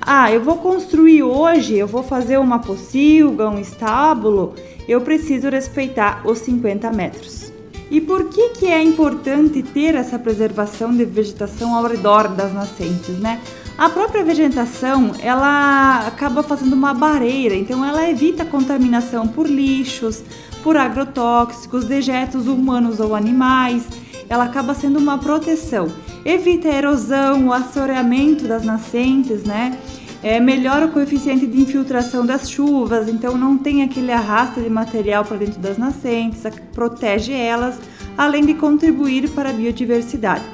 Ah, 0.00 0.32
eu 0.32 0.42
vou 0.42 0.56
construir 0.56 1.22
hoje, 1.22 1.76
eu 1.76 1.86
vou 1.86 2.02
fazer 2.02 2.38
uma 2.38 2.58
pocilga, 2.58 3.48
um 3.48 3.60
estábulo, 3.60 4.54
eu 4.88 5.00
preciso 5.00 5.48
respeitar 5.48 6.22
os 6.24 6.38
50 6.38 6.90
metros. 6.90 7.52
E 7.90 8.00
por 8.00 8.28
que, 8.28 8.50
que 8.50 8.66
é 8.66 8.82
importante 8.82 9.62
ter 9.62 9.94
essa 9.94 10.18
preservação 10.18 10.92
de 10.92 11.04
vegetação 11.04 11.74
ao 11.74 11.84
redor 11.84 12.28
das 12.28 12.52
nascentes, 12.52 13.18
né? 13.18 13.40
A 13.80 13.88
própria 13.88 14.22
vegetação, 14.22 15.12
ela 15.20 16.06
acaba 16.06 16.42
fazendo 16.42 16.74
uma 16.74 16.92
barreira, 16.92 17.54
então 17.54 17.82
ela 17.82 18.06
evita 18.10 18.42
a 18.42 18.46
contaminação 18.46 19.26
por 19.26 19.48
lixos, 19.48 20.22
por 20.62 20.76
agrotóxicos, 20.76 21.86
dejetos 21.86 22.46
humanos 22.46 23.00
ou 23.00 23.16
animais. 23.16 23.88
Ela 24.28 24.44
acaba 24.44 24.74
sendo 24.74 24.98
uma 24.98 25.16
proteção. 25.16 25.90
Evita 26.26 26.68
a 26.68 26.74
erosão, 26.74 27.46
o 27.46 27.54
assoreamento 27.54 28.46
das 28.46 28.66
nascentes, 28.66 29.44
né? 29.44 29.78
É, 30.22 30.38
melhora 30.38 30.84
o 30.84 30.92
coeficiente 30.92 31.46
de 31.46 31.62
infiltração 31.62 32.26
das 32.26 32.50
chuvas, 32.50 33.08
então 33.08 33.38
não 33.38 33.56
tem 33.56 33.82
aquele 33.82 34.12
arrasto 34.12 34.60
de 34.60 34.68
material 34.68 35.24
para 35.24 35.38
dentro 35.38 35.58
das 35.58 35.78
nascentes, 35.78 36.42
protege 36.74 37.32
elas, 37.32 37.78
além 38.18 38.44
de 38.44 38.52
contribuir 38.52 39.30
para 39.30 39.48
a 39.48 39.52
biodiversidade. 39.54 40.44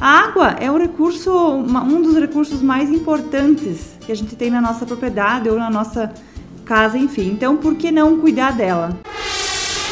A 0.00 0.20
água 0.20 0.56
é 0.60 0.70
um 0.70 0.78
recurso, 0.78 1.30
um 1.32 2.02
dos 2.02 2.16
recursos 2.16 2.62
mais 2.62 2.88
importantes 2.88 3.96
que 4.00 4.12
a 4.12 4.14
gente 4.14 4.36
tem 4.36 4.48
na 4.48 4.60
nossa 4.60 4.86
propriedade 4.86 5.48
ou 5.48 5.58
na 5.58 5.68
nossa 5.68 6.12
casa, 6.64 6.96
enfim. 6.96 7.30
Então, 7.30 7.56
por 7.56 7.74
que 7.74 7.90
não 7.90 8.18
cuidar 8.18 8.52
dela? 8.52 8.96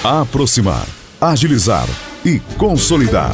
Aproximar, 0.04 0.86
agilizar 1.20 1.86
e 2.24 2.38
consolidar. 2.56 3.32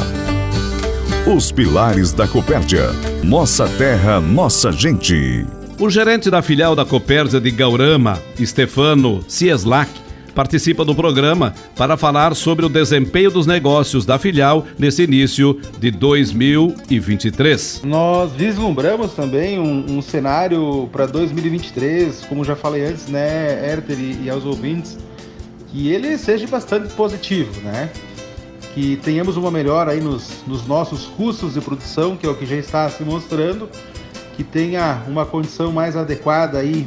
Os 1.26 1.52
pilares 1.52 2.12
da 2.12 2.26
Copérdia. 2.26 2.90
Nossa 3.22 3.68
terra, 3.68 4.18
nossa 4.18 4.72
gente. 4.72 5.46
O 5.78 5.90
gerente 5.90 6.30
da 6.30 6.40
filial 6.40 6.74
da 6.74 6.84
Copérdia 6.86 7.40
de 7.40 7.50
Gaurama, 7.50 8.18
Stefano 8.42 9.22
Cieslak, 9.28 9.90
participa 10.34 10.84
do 10.84 10.94
programa 10.94 11.54
para 11.76 11.96
falar 11.96 12.34
sobre 12.34 12.64
o 12.64 12.68
desempenho 12.68 13.30
dos 13.30 13.46
negócios 13.46 14.04
da 14.04 14.18
filial 14.18 14.66
nesse 14.78 15.02
início 15.02 15.60
de 15.78 15.90
2023. 15.90 17.82
Nós 17.84 18.32
vislumbramos 18.32 19.12
também 19.12 19.58
um, 19.58 19.98
um 19.98 20.02
cenário 20.02 20.88
para 20.92 21.06
2023, 21.06 22.24
como 22.26 22.44
já 22.44 22.56
falei 22.56 22.84
antes, 22.84 23.06
né, 23.06 23.70
Herter 23.70 23.98
e, 23.98 24.24
e 24.24 24.30
aos 24.30 24.44
ouvintes, 24.44 24.98
que 25.68 25.88
ele 25.88 26.16
seja 26.18 26.46
bastante 26.46 26.92
positivo, 26.94 27.60
né? 27.62 27.90
Que 28.74 28.96
tenhamos 28.96 29.36
uma 29.36 29.50
melhora 29.50 29.92
aí 29.92 30.00
nos, 30.00 30.42
nos 30.46 30.66
nossos 30.66 31.06
custos 31.06 31.54
de 31.54 31.60
produção, 31.60 32.16
que 32.16 32.26
é 32.26 32.28
o 32.28 32.34
que 32.34 32.46
já 32.46 32.56
está 32.56 32.88
se 32.88 33.02
mostrando, 33.02 33.68
que 34.36 34.42
tenha 34.42 35.02
uma 35.06 35.26
condição 35.26 35.70
mais 35.70 35.96
adequada 35.96 36.58
aí 36.58 36.86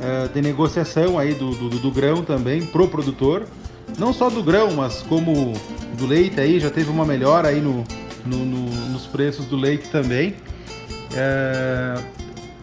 uh, 0.00 0.28
de 0.32 0.40
negociação 0.40 1.18
aí 1.18 1.34
do, 1.34 1.50
do, 1.50 1.68
do 1.70 1.90
grão 1.90 2.22
também 2.22 2.64
pro 2.64 2.88
produtor, 2.88 3.44
não 3.98 4.12
só 4.12 4.28
do 4.28 4.42
grão, 4.42 4.72
mas 4.72 5.02
como 5.02 5.52
do 5.96 6.06
leite 6.06 6.40
aí 6.40 6.58
já 6.58 6.70
teve 6.70 6.90
uma 6.90 7.04
melhora 7.04 7.48
aí 7.48 7.60
no, 7.60 7.84
no, 8.24 8.44
no 8.44 8.70
nos 8.90 9.06
preços 9.06 9.46
do 9.46 9.56
leite 9.56 9.88
também. 9.88 10.34
Uh, 11.12 12.02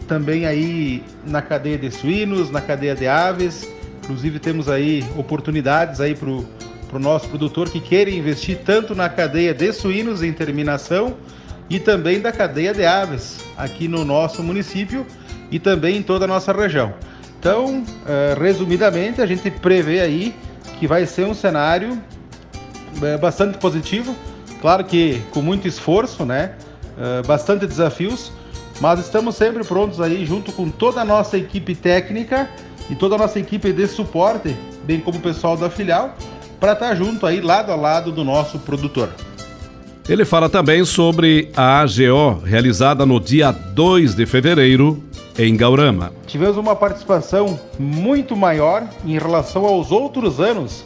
também 0.06 0.44
aí 0.44 1.02
na 1.26 1.40
cadeia 1.40 1.78
de 1.78 1.90
suínos, 1.90 2.50
na 2.50 2.60
cadeia 2.60 2.94
de 2.94 3.06
aves, 3.06 3.66
Inclusive 4.04 4.38
temos 4.38 4.68
aí 4.68 5.02
oportunidades 5.16 5.98
aí 5.98 6.14
para 6.14 6.28
o 6.28 6.98
nosso 6.98 7.26
produtor 7.28 7.70
que 7.70 7.80
queira 7.80 8.10
investir 8.10 8.58
tanto 8.62 8.94
na 8.94 9.08
cadeia 9.08 9.54
de 9.54 9.72
suínos 9.72 10.22
em 10.22 10.30
terminação 10.30 11.16
e 11.70 11.80
também 11.80 12.20
da 12.20 12.30
cadeia 12.30 12.74
de 12.74 12.84
aves 12.84 13.38
aqui 13.56 13.88
no 13.88 14.04
nosso 14.04 14.42
município 14.42 15.06
e 15.50 15.58
também 15.58 15.96
em 15.96 16.02
toda 16.02 16.26
a 16.26 16.28
nossa 16.28 16.52
região. 16.52 16.92
Então, 17.44 17.82
uh, 17.82 18.40
resumidamente, 18.40 19.20
a 19.20 19.26
gente 19.26 19.50
prevê 19.50 20.00
aí 20.00 20.34
que 20.80 20.86
vai 20.86 21.04
ser 21.04 21.26
um 21.26 21.34
cenário 21.34 21.92
uh, 21.92 23.18
bastante 23.20 23.58
positivo, 23.58 24.16
claro 24.62 24.82
que 24.82 25.20
com 25.30 25.42
muito 25.42 25.68
esforço, 25.68 26.24
né? 26.24 26.52
Uh, 26.96 27.26
bastante 27.26 27.66
desafios, 27.66 28.32
mas 28.80 28.98
estamos 28.98 29.36
sempre 29.36 29.62
prontos 29.62 30.00
aí 30.00 30.24
junto 30.24 30.52
com 30.52 30.70
toda 30.70 31.02
a 31.02 31.04
nossa 31.04 31.36
equipe 31.36 31.74
técnica 31.74 32.48
e 32.88 32.94
toda 32.94 33.16
a 33.16 33.18
nossa 33.18 33.38
equipe 33.38 33.74
de 33.74 33.86
suporte, 33.88 34.56
bem 34.84 34.98
como 34.98 35.18
o 35.18 35.20
pessoal 35.20 35.54
da 35.54 35.68
filial, 35.68 36.16
para 36.58 36.72
estar 36.72 36.88
tá 36.88 36.94
junto 36.94 37.26
aí 37.26 37.42
lado 37.42 37.70
a 37.70 37.76
lado 37.76 38.10
do 38.10 38.24
nosso 38.24 38.58
produtor. 38.58 39.10
Ele 40.08 40.24
fala 40.24 40.48
também 40.48 40.82
sobre 40.86 41.50
a 41.54 41.80
AGO, 41.80 42.40
realizada 42.42 43.04
no 43.04 43.20
dia 43.20 43.52
2 43.52 44.14
de 44.14 44.24
fevereiro, 44.24 45.04
em 45.38 45.56
Gaurama. 45.56 46.12
Tivemos 46.26 46.56
uma 46.56 46.76
participação 46.76 47.58
muito 47.78 48.36
maior 48.36 48.88
em 49.04 49.18
relação 49.18 49.64
aos 49.64 49.90
outros 49.90 50.40
anos 50.40 50.84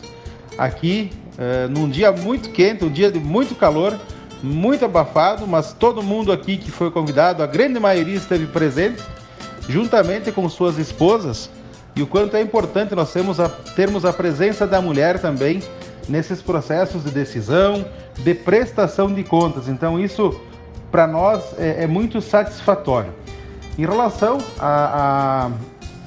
aqui 0.56 1.10
uh, 1.38 1.68
num 1.68 1.88
dia 1.88 2.10
muito 2.10 2.50
quente, 2.50 2.84
um 2.84 2.90
dia 2.90 3.10
de 3.10 3.20
muito 3.20 3.54
calor, 3.54 3.98
muito 4.42 4.84
abafado, 4.84 5.46
mas 5.46 5.72
todo 5.72 6.02
mundo 6.02 6.32
aqui 6.32 6.56
que 6.56 6.70
foi 6.70 6.90
convidado, 6.90 7.42
a 7.42 7.46
grande 7.46 7.78
maioria 7.78 8.16
esteve 8.16 8.46
presente, 8.46 9.02
juntamente 9.68 10.32
com 10.32 10.48
suas 10.48 10.78
esposas, 10.78 11.50
e 11.94 12.02
o 12.02 12.06
quanto 12.06 12.36
é 12.36 12.40
importante 12.40 12.94
nós 12.94 13.12
termos 13.12 13.40
a, 13.40 13.48
termos 13.48 14.04
a 14.04 14.12
presença 14.12 14.66
da 14.66 14.80
mulher 14.80 15.20
também 15.20 15.62
nesses 16.08 16.40
processos 16.40 17.04
de 17.04 17.10
decisão, 17.10 17.84
de 18.16 18.34
prestação 18.34 19.12
de 19.12 19.22
contas. 19.24 19.68
Então, 19.68 19.98
isso 19.98 20.40
para 20.90 21.06
nós 21.06 21.54
é, 21.58 21.84
é, 21.84 21.86
muito 21.86 22.20
satisfatório. 22.20 23.12
Em 23.78 23.86
relação 23.86 24.38
a, 24.58 25.50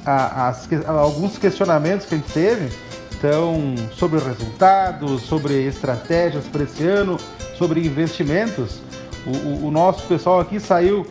a, 0.06 0.12
a, 0.12 0.50
a, 0.50 0.92
alguns 0.92 1.38
questionamentos 1.38 2.06
que 2.06 2.16
a 2.16 2.18
gente 2.18 2.32
teve, 2.34 2.70
então, 3.18 3.76
sobre 3.94 4.20
resultados, 4.20 5.22
sobre 5.22 5.66
estratégias 5.66 6.44
para 6.46 6.64
esse 6.64 6.84
ano, 6.84 7.18
sobre 7.58 7.80
investimentos, 7.80 8.82
o, 9.26 9.68
o, 9.68 9.72
nosso 9.72 10.06
pessoal 10.08 10.42
aqui 10.42 10.60
saiu 10.60 11.08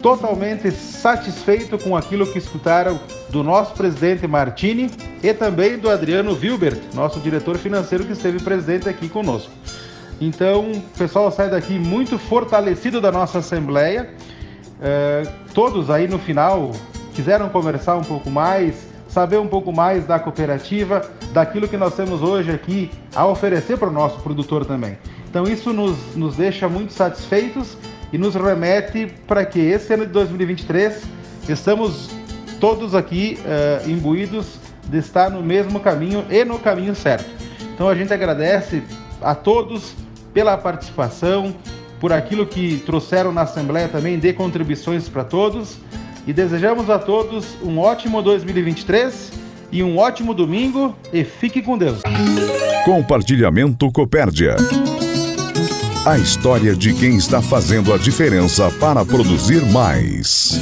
totalmente 0.00 0.70
satisfeito 0.70 1.76
com 1.76 1.94
aquilo 1.94 2.26
que 2.26 2.38
escutaram 2.38 2.98
do 3.28 3.42
nosso 3.42 3.74
presidente 3.74 4.26
Martini 4.26 4.90
e 5.22 5.34
também 5.34 5.76
do 5.76 5.90
Adriano 5.90 6.32
Wilbert, 6.32 6.80
nosso 6.94 7.20
diretor 7.20 7.58
financeiro 7.58 8.04
que 8.04 8.12
esteve 8.12 8.40
presente 8.40 8.88
aqui 8.88 9.08
conosco. 9.10 9.50
Então, 10.20 10.70
o 10.70 10.80
pessoal 10.96 11.30
sai 11.32 11.50
daqui 11.50 11.78
muito 11.78 12.16
fortalecido 12.18 13.00
da 13.00 13.10
nossa 13.10 13.40
Assembleia. 13.40 14.08
É, 14.82 15.22
todos 15.54 15.90
aí 15.90 16.08
no 16.08 16.18
final 16.18 16.72
quiseram 17.14 17.48
conversar 17.48 17.96
um 17.96 18.02
pouco 18.02 18.28
mais, 18.28 18.86
saber 19.08 19.38
um 19.38 19.46
pouco 19.46 19.72
mais 19.72 20.04
da 20.06 20.18
cooperativa, 20.18 21.02
daquilo 21.32 21.68
que 21.68 21.76
nós 21.76 21.94
temos 21.94 22.22
hoje 22.22 22.50
aqui 22.50 22.90
a 23.14 23.26
oferecer 23.26 23.78
para 23.78 23.88
o 23.88 23.92
nosso 23.92 24.20
produtor 24.20 24.64
também. 24.64 24.98
Então, 25.30 25.44
isso 25.44 25.72
nos, 25.72 26.16
nos 26.16 26.36
deixa 26.36 26.68
muito 26.68 26.92
satisfeitos 26.92 27.76
e 28.12 28.18
nos 28.18 28.34
remete 28.34 29.06
para 29.26 29.46
que 29.46 29.60
esse 29.60 29.94
ano 29.94 30.04
de 30.04 30.12
2023 30.12 31.02
estamos 31.48 32.10
todos 32.60 32.94
aqui 32.94 33.38
uh, 33.40 33.90
imbuídos 33.90 34.58
de 34.84 34.98
estar 34.98 35.30
no 35.30 35.42
mesmo 35.42 35.80
caminho 35.80 36.24
e 36.30 36.44
no 36.44 36.58
caminho 36.58 36.94
certo. 36.94 37.30
Então 37.74 37.88
a 37.88 37.94
gente 37.94 38.12
agradece 38.12 38.82
a 39.20 39.34
todos 39.34 39.94
pela 40.34 40.56
participação, 40.56 41.54
por 42.02 42.12
aquilo 42.12 42.44
que 42.44 42.82
trouxeram 42.84 43.30
na 43.30 43.42
Assembleia 43.42 43.86
também 43.86 44.18
de 44.18 44.32
contribuições 44.32 45.08
para 45.08 45.22
todos 45.22 45.76
e 46.26 46.32
desejamos 46.32 46.90
a 46.90 46.98
todos 46.98 47.56
um 47.62 47.78
ótimo 47.78 48.20
2023 48.20 49.30
e 49.70 49.84
um 49.84 49.96
ótimo 49.96 50.34
domingo 50.34 50.96
e 51.12 51.22
fique 51.22 51.62
com 51.62 51.78
Deus. 51.78 52.00
Compartilhamento 52.84 53.88
Copérdia. 53.92 54.56
A 56.04 56.18
história 56.18 56.74
de 56.74 56.92
quem 56.92 57.16
está 57.16 57.40
fazendo 57.40 57.94
a 57.94 57.98
diferença 57.98 58.68
para 58.80 59.04
produzir 59.04 59.64
mais. 59.66 60.60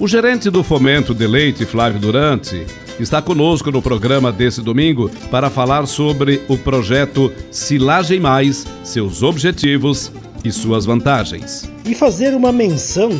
O 0.00 0.08
gerente 0.08 0.50
do 0.50 0.64
Fomento 0.64 1.14
de 1.14 1.24
Leite, 1.24 1.64
Flávio 1.64 2.00
Durante, 2.00 2.66
está 2.98 3.22
conosco 3.22 3.70
no 3.70 3.80
programa 3.80 4.32
desse 4.32 4.60
domingo 4.60 5.08
para 5.30 5.48
falar 5.50 5.86
sobre 5.86 6.42
o 6.48 6.58
projeto 6.58 7.32
Silagem 7.52 8.18
Mais, 8.18 8.66
seus 8.82 9.22
objetivos 9.22 10.10
e 10.44 10.50
suas 10.50 10.84
vantagens. 10.84 11.70
E 11.84 11.94
fazer 11.94 12.34
uma 12.34 12.52
menção 12.52 13.10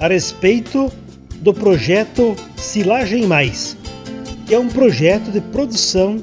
a 0.00 0.08
respeito 0.08 0.90
do 1.40 1.52
projeto 1.54 2.34
Silagem 2.56 3.26
Mais, 3.26 3.76
que 4.46 4.54
é 4.54 4.58
um 4.58 4.68
projeto 4.68 5.30
de 5.30 5.40
produção 5.40 6.22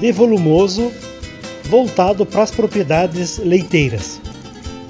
de 0.00 0.12
volumoso 0.12 0.92
voltado 1.64 2.24
para 2.24 2.42
as 2.42 2.50
propriedades 2.50 3.38
leiteiras. 3.38 4.20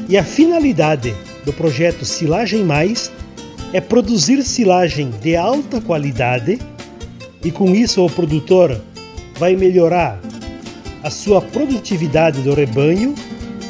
E 0.08 0.16
a 0.16 0.24
finalidade 0.24 1.14
do 1.44 1.52
projeto 1.52 2.04
Silagem 2.04 2.64
Mais 2.64 3.10
é 3.72 3.80
produzir 3.80 4.42
silagem 4.42 5.10
de 5.22 5.36
alta 5.36 5.80
qualidade 5.80 6.58
e 7.44 7.50
com 7.50 7.74
isso 7.74 8.04
o 8.04 8.10
produtor 8.10 8.80
vai 9.38 9.54
melhorar 9.54 10.18
a 11.02 11.10
sua 11.10 11.40
produtividade 11.40 12.40
do 12.42 12.54
rebanho 12.54 13.14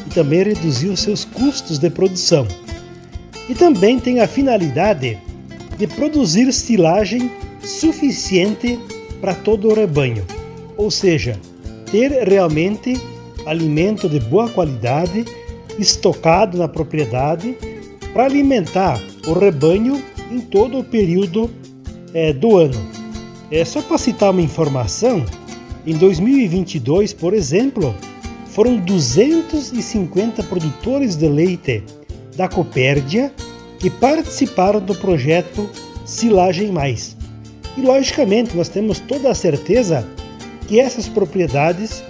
e 0.08 0.14
também 0.14 0.42
reduzir 0.42 0.88
os 0.88 1.00
seus 1.00 1.26
custos 1.26 1.78
de 1.78 1.90
produção. 1.90 2.48
E 3.46 3.54
também 3.54 4.00
tem 4.00 4.20
a 4.20 4.26
finalidade 4.26 5.18
de 5.76 5.86
produzir 5.86 6.50
silagem 6.52 7.30
suficiente 7.62 8.78
para 9.20 9.34
todo 9.34 9.68
o 9.68 9.74
rebanho, 9.74 10.24
ou 10.78 10.90
seja, 10.90 11.38
ter 11.90 12.10
realmente 12.26 12.98
alimento 13.44 14.08
de 14.08 14.18
boa 14.18 14.48
qualidade 14.48 15.26
estocado 15.78 16.56
na 16.56 16.68
propriedade 16.68 17.54
para 18.12 18.24
alimentar 18.24 19.00
o 19.26 19.32
rebanho 19.34 20.02
em 20.30 20.40
todo 20.40 20.78
o 20.78 20.84
período 20.84 21.50
é, 22.14 22.32
do 22.32 22.56
ano. 22.56 22.80
É 23.50 23.64
só 23.64 23.82
para 23.82 23.98
citar 23.98 24.30
uma 24.30 24.40
informação, 24.40 25.24
em 25.86 25.94
2022, 25.94 27.12
por 27.12 27.32
exemplo, 27.34 27.94
foram 28.58 28.76
250 28.76 30.42
produtores 30.42 31.14
de 31.14 31.28
leite 31.28 31.84
da 32.36 32.48
Copérdia 32.48 33.32
que 33.78 33.88
participaram 33.88 34.80
do 34.80 34.96
projeto 34.96 35.70
Silagem 36.04 36.72
Mais. 36.72 37.16
E 37.76 37.82
logicamente 37.82 38.56
nós 38.56 38.68
temos 38.68 38.98
toda 38.98 39.30
a 39.30 39.34
certeza 39.36 40.04
que 40.66 40.80
essas 40.80 41.08
propriedades 41.08 42.02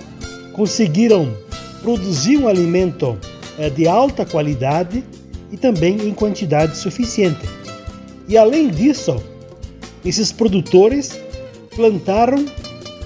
conseguiram 0.55 1.37
produzir 1.83 2.39
um 2.39 2.49
alimento 2.49 3.19
é, 3.59 3.69
de 3.69 3.87
alta 3.87 4.25
qualidade 4.25 5.05
e 5.53 5.57
também 5.59 5.97
em 5.97 6.15
quantidade 6.15 6.79
suficiente. 6.79 7.47
E 8.27 8.39
além 8.39 8.71
disso, 8.71 9.23
esses 10.03 10.33
produtores 10.33 11.21
plantaram 11.77 12.43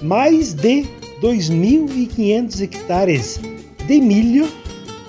mais 0.01 0.53
de 0.53 0.87
2.500 1.23 2.61
hectares 2.61 3.39
de 3.87 4.01
milho 4.01 4.45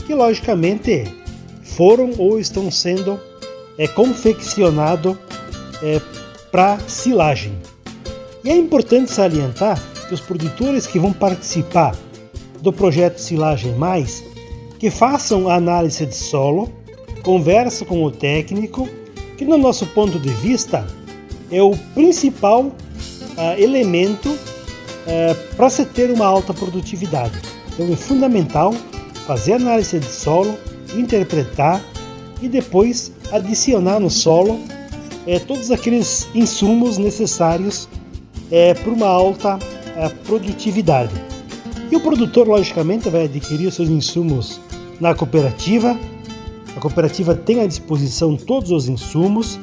que 0.06 0.14
logicamente 0.14 1.12
foram 1.64 2.12
ou 2.18 2.38
estão 2.38 2.70
sendo 2.70 3.18
é, 3.76 3.88
confeccionados 3.88 5.16
é, 5.82 6.00
para 6.52 6.78
silagem. 6.86 7.52
E 8.44 8.50
é 8.50 8.56
importante 8.56 9.10
salientar 9.10 9.82
que 10.06 10.14
os 10.14 10.20
produtores 10.20 10.86
que 10.86 11.00
vão 11.00 11.12
participar 11.12 11.96
do 12.62 12.72
projeto 12.72 13.18
Silagem 13.18 13.74
Mais 13.74 14.22
que 14.78 14.90
façam 14.90 15.48
a 15.48 15.56
análise 15.56 16.06
de 16.06 16.14
solo, 16.14 16.70
conversa 17.22 17.84
com 17.84 18.04
o 18.04 18.10
técnico, 18.10 18.88
que 19.36 19.44
no 19.44 19.58
nosso 19.58 19.86
ponto 19.88 20.18
de 20.18 20.28
vista 20.28 20.86
é 21.50 21.60
o 21.62 21.76
principal 21.94 22.64
uh, 22.66 22.72
elemento 23.58 24.38
uh, 25.06 25.54
para 25.56 25.70
se 25.70 25.84
ter 25.84 26.10
uma 26.10 26.26
alta 26.26 26.52
produtividade. 26.52 27.38
Então 27.72 27.92
é 27.92 27.96
fundamental 27.96 28.74
fazer 29.26 29.54
análise 29.54 29.98
de 29.98 30.06
solo, 30.06 30.56
interpretar 30.94 31.82
e 32.40 32.48
depois 32.48 33.12
adicionar 33.32 33.98
no 34.00 34.10
solo 34.10 34.60
é, 35.26 35.38
todos 35.38 35.70
aqueles 35.70 36.28
insumos 36.34 36.98
necessários 36.98 37.88
é, 38.50 38.74
para 38.74 38.92
uma 38.92 39.06
alta 39.06 39.58
produtividade. 40.26 41.12
E 41.90 41.96
o 41.96 42.00
produtor, 42.00 42.48
logicamente, 42.48 43.08
vai 43.08 43.24
adquirir 43.24 43.70
seus 43.70 43.88
insumos 43.88 44.60
na 45.00 45.14
cooperativa. 45.14 45.98
A 46.76 46.80
cooperativa 46.80 47.34
tem 47.34 47.60
à 47.60 47.66
disposição 47.66 48.36
todos 48.36 48.70
os 48.70 48.88
insumos 48.88 49.58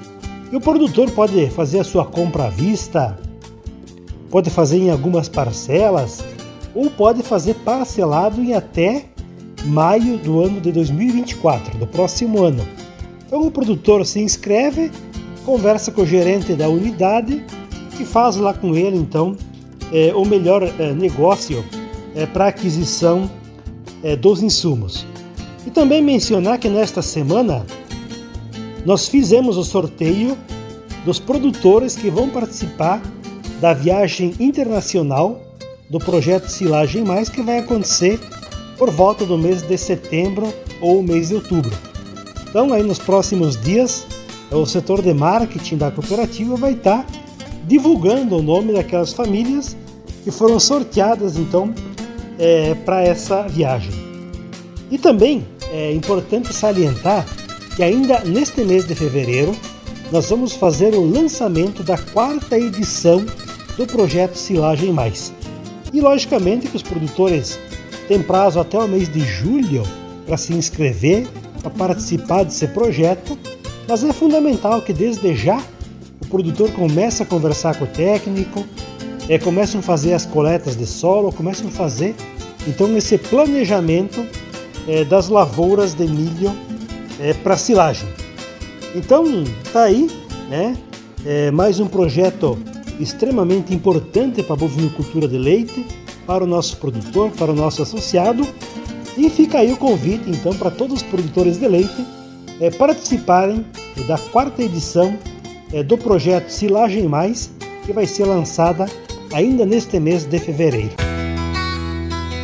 e 0.52 0.56
o 0.56 0.62
produtor 0.62 1.12
pode 1.12 1.50
fazer 1.50 1.80
a 1.80 1.84
sua 1.84 2.06
compra 2.06 2.46
à 2.46 2.50
vista, 2.50 3.18
pode 4.32 4.50
fazer 4.50 4.78
em 4.78 4.90
algumas 4.90 5.28
parcelas 5.28 6.24
ou 6.74 6.90
pode 6.90 7.22
fazer 7.22 7.54
parcelado 7.56 8.42
em 8.42 8.54
até 8.54 9.06
maio 9.66 10.18
do 10.18 10.42
ano 10.42 10.62
de 10.62 10.72
2024, 10.72 11.78
do 11.78 11.86
próximo 11.86 12.42
ano. 12.42 12.66
Então 13.28 13.46
o 13.46 13.52
produtor 13.52 14.06
se 14.06 14.20
inscreve, 14.20 14.90
conversa 15.46 15.92
com 15.92 16.02
o 16.02 16.06
gerente 16.06 16.54
da 16.54 16.70
unidade 16.70 17.46
e 18.00 18.06
faz 18.06 18.38
lá 18.38 18.54
com 18.54 18.76
ele 18.76 18.98
então 18.98 19.36
é, 19.92 20.14
o 20.16 20.26
melhor 20.26 20.64
é, 20.64 20.94
negócio 20.94 21.64
é, 22.16 22.26
para 22.26 22.48
aquisição 22.48 23.30
é, 24.02 24.16
dos 24.16 24.42
insumos. 24.42 25.06
E 25.68 25.70
também 25.70 26.02
mencionar 26.02 26.58
que 26.58 26.70
nesta 26.70 27.02
semana 27.02 27.66
nós 28.86 29.08
fizemos 29.08 29.58
o 29.58 29.64
sorteio 29.64 30.38
dos 31.06 31.20
produtores 31.20 31.96
que 31.96 32.10
vão 32.10 32.30
participar 32.30 33.02
da 33.62 33.74
viagem 33.74 34.34
internacional 34.40 35.40
do 35.88 36.00
projeto 36.00 36.48
Silagem 36.48 37.04
Mais, 37.04 37.30
que 37.30 37.44
vai 37.44 37.60
acontecer 37.60 38.20
por 38.76 38.90
volta 38.90 39.24
do 39.24 39.38
mês 39.38 39.62
de 39.62 39.78
setembro 39.78 40.52
ou 40.82 41.04
mês 41.04 41.30
de 41.30 41.36
outubro. 41.36 41.72
Então, 42.50 42.74
aí 42.74 42.82
nos 42.82 42.98
próximos 42.98 43.56
dias, 43.56 44.08
o 44.50 44.66
setor 44.66 45.04
de 45.04 45.14
marketing 45.14 45.78
da 45.78 45.92
cooperativa 45.92 46.56
vai 46.56 46.74
estar 46.74 47.06
divulgando 47.68 48.38
o 48.38 48.42
nome 48.42 48.74
daquelas 48.74 49.14
famílias 49.14 49.78
que 50.24 50.32
foram 50.32 50.60
sorteadas 50.60 51.38
então 51.38 51.72
é, 52.40 52.74
para 52.74 53.04
essa 53.04 53.44
viagem. 53.44 53.94
E 54.90 54.98
também 54.98 55.46
é 55.72 55.94
importante 55.94 56.52
salientar 56.52 57.28
que 57.76 57.84
ainda 57.84 58.22
neste 58.22 58.64
mês 58.64 58.88
de 58.88 58.96
fevereiro 58.96 59.56
nós 60.12 60.30
vamos 60.30 60.54
fazer 60.54 60.96
o 60.96 61.06
lançamento 61.06 61.84
da 61.84 61.98
quarta 61.98 62.58
edição 62.58 63.24
do 63.78 63.86
projeto 63.86 64.36
Silagem 64.36 64.92
Mais. 64.92 65.34
E 65.94 66.00
logicamente 66.00 66.68
que 66.68 66.76
os 66.76 66.84
produtores 66.84 67.60
têm 68.08 68.22
prazo 68.22 68.60
até 68.60 68.78
o 68.78 68.88
mês 68.88 69.12
de 69.12 69.22
julho 69.22 69.84
para 70.26 70.38
se 70.38 70.54
inscrever, 70.54 71.28
para 71.62 71.70
participar 71.70 72.44
desse 72.44 72.68
projeto, 72.68 73.38
mas 73.88 74.04
é 74.04 74.14
fundamental 74.14 74.82
que 74.82 74.94
desde 74.94 75.36
já 75.36 75.62
o 76.22 76.28
produtor 76.28 76.72
comece 76.72 77.24
a 77.24 77.26
conversar 77.26 77.76
com 77.78 77.86
o 77.86 77.88
técnico, 77.88 78.66
é, 79.28 79.38
comece 79.38 79.78
a 79.78 79.82
fazer 79.82 80.14
as 80.14 80.26
coletas 80.26 80.76
de 80.76 80.86
solo, 80.86 81.32
comece 81.32 81.66
a 81.66 81.70
fazer 81.70 82.16
então 82.68 82.96
esse 82.96 83.18
planejamento 83.18 84.26
é, 84.88 85.04
das 85.04 85.30
lavouras 85.30 85.94
de 85.94 86.06
milho 86.06 86.56
é, 87.20 87.34
para 87.34 87.58
silagem. 87.58 88.08
Então 88.96 89.24
tá 89.72 89.84
aí, 89.84 90.10
né? 90.50 90.76
É, 91.26 91.52
mais 91.52 91.80
um 91.80 91.88
projeto 91.88 92.58
extremamente 93.02 93.74
importante 93.74 94.44
para 94.44 94.54
a 94.54 94.58
bovinicultura 94.58 95.28
de 95.28 95.38
leite, 95.38 95.86
para 96.26 96.44
o 96.44 96.48
nosso 96.48 96.78
produtor, 96.78 97.32
para 97.32 97.52
o 97.52 97.56
nosso 97.56 97.82
associado. 97.82 98.48
E 99.18 99.30
fica 99.30 99.60
aí 99.60 99.72
o 99.74 99.78
convite 99.78 100.30
então 100.30 100.54
para 100.54 100.72
todos 100.72 100.98
os 100.98 101.04
produtores 101.04 101.58
de 101.58 101.68
leite 101.68 102.06
é, 102.60 102.70
participarem 102.70 103.66
da 104.08 104.18
quarta 104.18 104.62
edição 104.62 105.18
é, 105.74 105.84
do 105.84 105.98
projeto 105.98 106.50
Silagem 106.50 107.08
Mais, 107.08 107.52
que 107.86 107.92
vai 107.92 108.06
ser 108.06 108.26
lançada 108.26 108.86
ainda 109.34 109.66
neste 109.66 110.00
mês 110.00 110.26
de 110.26 110.40
fevereiro. 110.40 110.92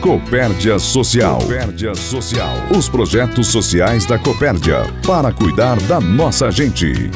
Copérdia 0.01 0.79
Social. 0.79 1.39
Copérdia 1.39 1.93
Social. 1.93 2.55
Os 2.77 2.87
projetos 2.87 3.47
sociais 3.47 4.05
da 4.05 4.17
Copérdia 4.17 4.83
para 5.05 5.31
cuidar 5.33 5.79
da 5.81 5.99
nossa 5.99 6.49
gente. 6.49 7.11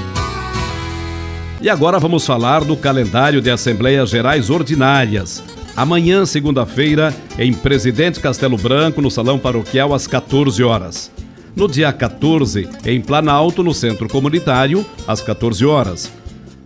E 1.62 1.69
agora 1.69 2.00
vamos 2.00 2.26
falar 2.26 2.63
do 2.63 2.76
calendário 2.76 3.39
de 3.39 3.52
Assembleias 3.52 4.10
Gerais 4.10 4.50
Ordinárias. 4.50 5.43
Amanhã, 5.78 6.26
segunda-feira, 6.26 7.15
em 7.38 7.54
Presidente 7.54 8.19
Castelo 8.19 8.58
Branco, 8.58 9.00
no 9.00 9.12
Salão 9.12 9.38
Paroquial, 9.38 9.93
às 9.93 10.08
14 10.08 10.63
horas. 10.63 11.12
No 11.56 11.67
dia 11.67 11.93
14, 11.93 12.67
em 12.84 13.00
Planalto, 13.00 13.62
no 13.62 13.76
Centro 13.76 14.10
Comunitário, 14.10 14.84
às 15.08 15.21
14 15.21 15.63
horas. 15.63 16.12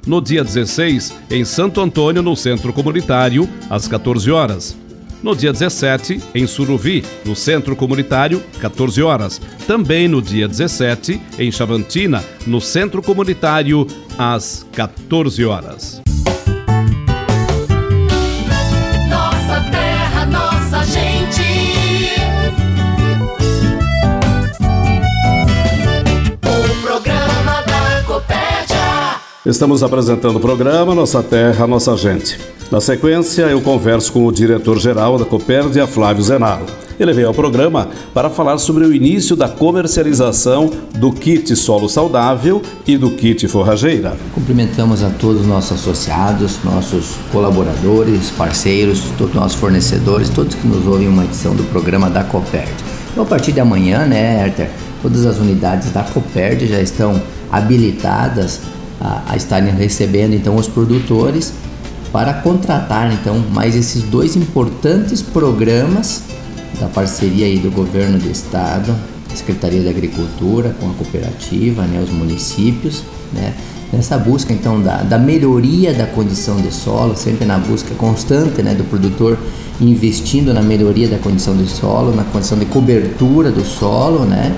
No 0.07 0.21
dia 0.21 0.45
16, 0.45 1.13
em 1.29 1.43
Santo 1.43 1.81
Antônio, 1.81 2.21
no 2.21 2.33
Centro 2.33 2.71
Comunitário, 2.71 3.49
às 3.69 3.89
14 3.89 4.31
horas. 4.31 4.77
No 5.21 5.35
dia 5.35 5.51
17, 5.51 6.21
em 6.35 6.45
Suruvi, 6.45 7.03
no 7.25 7.35
Centro 7.35 7.75
Comunitário, 7.75 8.43
14 8.59 9.01
horas. 9.01 9.41
Também 9.65 10.07
no 10.07 10.21
dia 10.21 10.47
17, 10.47 11.19
em 11.39 11.51
Chavantina, 11.51 12.23
no 12.45 12.61
Centro 12.61 13.01
Comunitário, 13.01 13.87
às 14.17 14.65
14 14.73 15.43
horas. 15.45 16.01
Nossa 19.09 19.61
terra, 19.71 20.25
nossa 20.25 20.83
gente. 20.85 21.41
O 26.43 26.81
programa 26.81 27.61
da 27.63 28.03
Copérdia. 28.05 29.21
Estamos 29.45 29.81
apresentando 29.81 30.37
o 30.37 30.39
programa 30.39 30.93
Nossa 30.93 31.23
Terra, 31.23 31.65
Nossa 31.65 31.95
Gente. 31.97 32.54
Na 32.71 32.81
sequência, 32.81 33.43
eu 33.43 33.61
converso 33.61 34.11
com 34.11 34.25
o 34.25 34.31
diretor-geral 34.31 35.19
da 35.19 35.25
Copérdia, 35.25 35.85
Flávio 35.85 36.23
Zenaro. 36.23 36.65
Ele 36.99 37.13
veio 37.13 37.27
ao 37.27 37.33
programa 37.33 37.89
para 38.11 38.27
falar 38.27 38.57
sobre 38.57 38.85
o 38.85 38.93
início 38.93 39.35
da 39.35 39.47
comercialização 39.47 40.71
do 40.95 41.11
kit 41.11 41.55
solo 41.55 41.87
saudável 41.87 42.63
e 42.87 42.97
do 42.97 43.11
kit 43.11 43.47
forrageira. 43.47 44.17
Cumprimentamos 44.33 45.03
a 45.03 45.11
todos 45.11 45.41
os 45.41 45.47
nossos 45.47 45.73
associados, 45.73 46.57
nossos 46.63 47.15
colaboradores, 47.31 48.31
parceiros, 48.31 49.03
todos 49.15 49.35
os 49.35 49.39
nossos 49.39 49.59
fornecedores, 49.59 50.29
todos 50.29 50.55
que 50.55 50.67
nos 50.67 50.87
ouvem 50.87 51.07
uma 51.07 51.23
edição 51.23 51.53
do 51.53 51.63
programa 51.65 52.09
da 52.09 52.23
Copérdia. 52.23 52.73
Então, 53.11 53.23
a 53.23 53.27
partir 53.27 53.51
de 53.51 53.59
amanhã, 53.59 54.05
né, 54.05 54.43
Herter, 54.43 54.71
todas 55.03 55.25
as 55.27 55.37
unidades 55.37 55.91
da 55.91 56.01
Copérdia 56.01 56.67
já 56.67 56.81
estão 56.81 57.21
habilitadas 57.51 58.61
a, 58.99 59.21
a 59.27 59.35
estarem 59.35 59.71
recebendo 59.71 60.33
então 60.33 60.55
os 60.55 60.67
produtores 60.67 61.53
para 62.15 62.33
contratar 62.35 63.11
então 63.11 63.43
mais 63.51 63.75
esses 63.75 64.01
dois 64.03 64.37
importantes 64.37 65.21
programas 65.21 66.23
da 66.79 66.87
parceria 66.87 67.45
aí 67.45 67.59
do 67.59 67.69
governo 67.69 68.17
do 68.17 68.31
estado, 68.31 68.95
Secretaria 69.33 69.83
da 69.83 69.89
Agricultura 69.89 70.73
com 70.79 70.89
a 70.91 70.93
cooperativa, 70.93 71.81
né, 71.81 72.01
os 72.01 72.09
municípios, 72.09 73.03
né, 73.33 73.53
nessa 73.91 74.17
busca 74.17 74.53
então 74.53 74.81
da, 74.81 75.03
da 75.03 75.17
melhoria 75.17 75.93
da 75.93 76.05
condição 76.05 76.55
de 76.55 76.73
solo, 76.73 77.17
sempre 77.17 77.43
na 77.43 77.57
busca 77.57 77.93
constante 77.95 78.63
né, 78.63 78.73
do 78.73 78.85
produtor 78.85 79.37
investindo 79.81 80.53
na 80.53 80.61
melhoria 80.61 81.09
da 81.09 81.17
condição 81.17 81.53
do 81.53 81.67
solo, 81.67 82.15
na 82.15 82.23
condição 82.23 82.57
de 82.57 82.65
cobertura 82.67 83.51
do 83.51 83.65
solo, 83.65 84.23
né, 84.23 84.55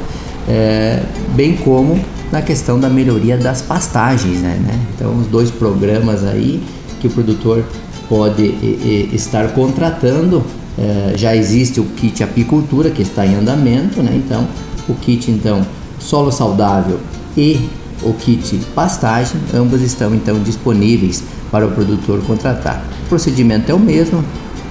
é, 0.47 1.01
bem 1.35 1.57
como 1.57 1.99
na 2.31 2.43
questão 2.43 2.79
da 2.79 2.87
melhoria 2.87 3.35
das 3.35 3.63
pastagens, 3.63 4.41
né, 4.41 4.59
né? 4.63 4.79
Então 4.93 5.17
os 5.17 5.25
dois 5.25 5.49
programas 5.49 6.23
aí 6.23 6.61
que 6.99 7.07
o 7.07 7.09
produtor 7.09 7.63
pode 8.09 8.43
e, 8.43 9.09
e, 9.11 9.15
estar 9.15 9.49
contratando. 9.49 10.43
É, 10.77 11.13
já 11.17 11.35
existe 11.35 11.79
o 11.79 11.85
kit 11.85 12.23
apicultura 12.23 12.91
que 12.91 13.01
está 13.01 13.25
em 13.25 13.35
andamento, 13.35 14.01
né? 14.03 14.11
Então, 14.15 14.47
o 14.87 14.93
kit 14.93 15.31
então 15.31 15.65
solo 15.99 16.31
saudável 16.31 16.99
e 17.35 17.67
o 18.03 18.13
kit 18.13 18.57
pastagem, 18.75 19.41
ambos 19.53 19.81
estão 19.81 20.13
então 20.13 20.39
disponíveis 20.39 21.23
para 21.51 21.65
o 21.65 21.71
produtor 21.71 22.21
contratar. 22.21 22.83
O 23.05 23.09
procedimento 23.09 23.71
é 23.71 23.75
o 23.75 23.79
mesmo. 23.79 24.23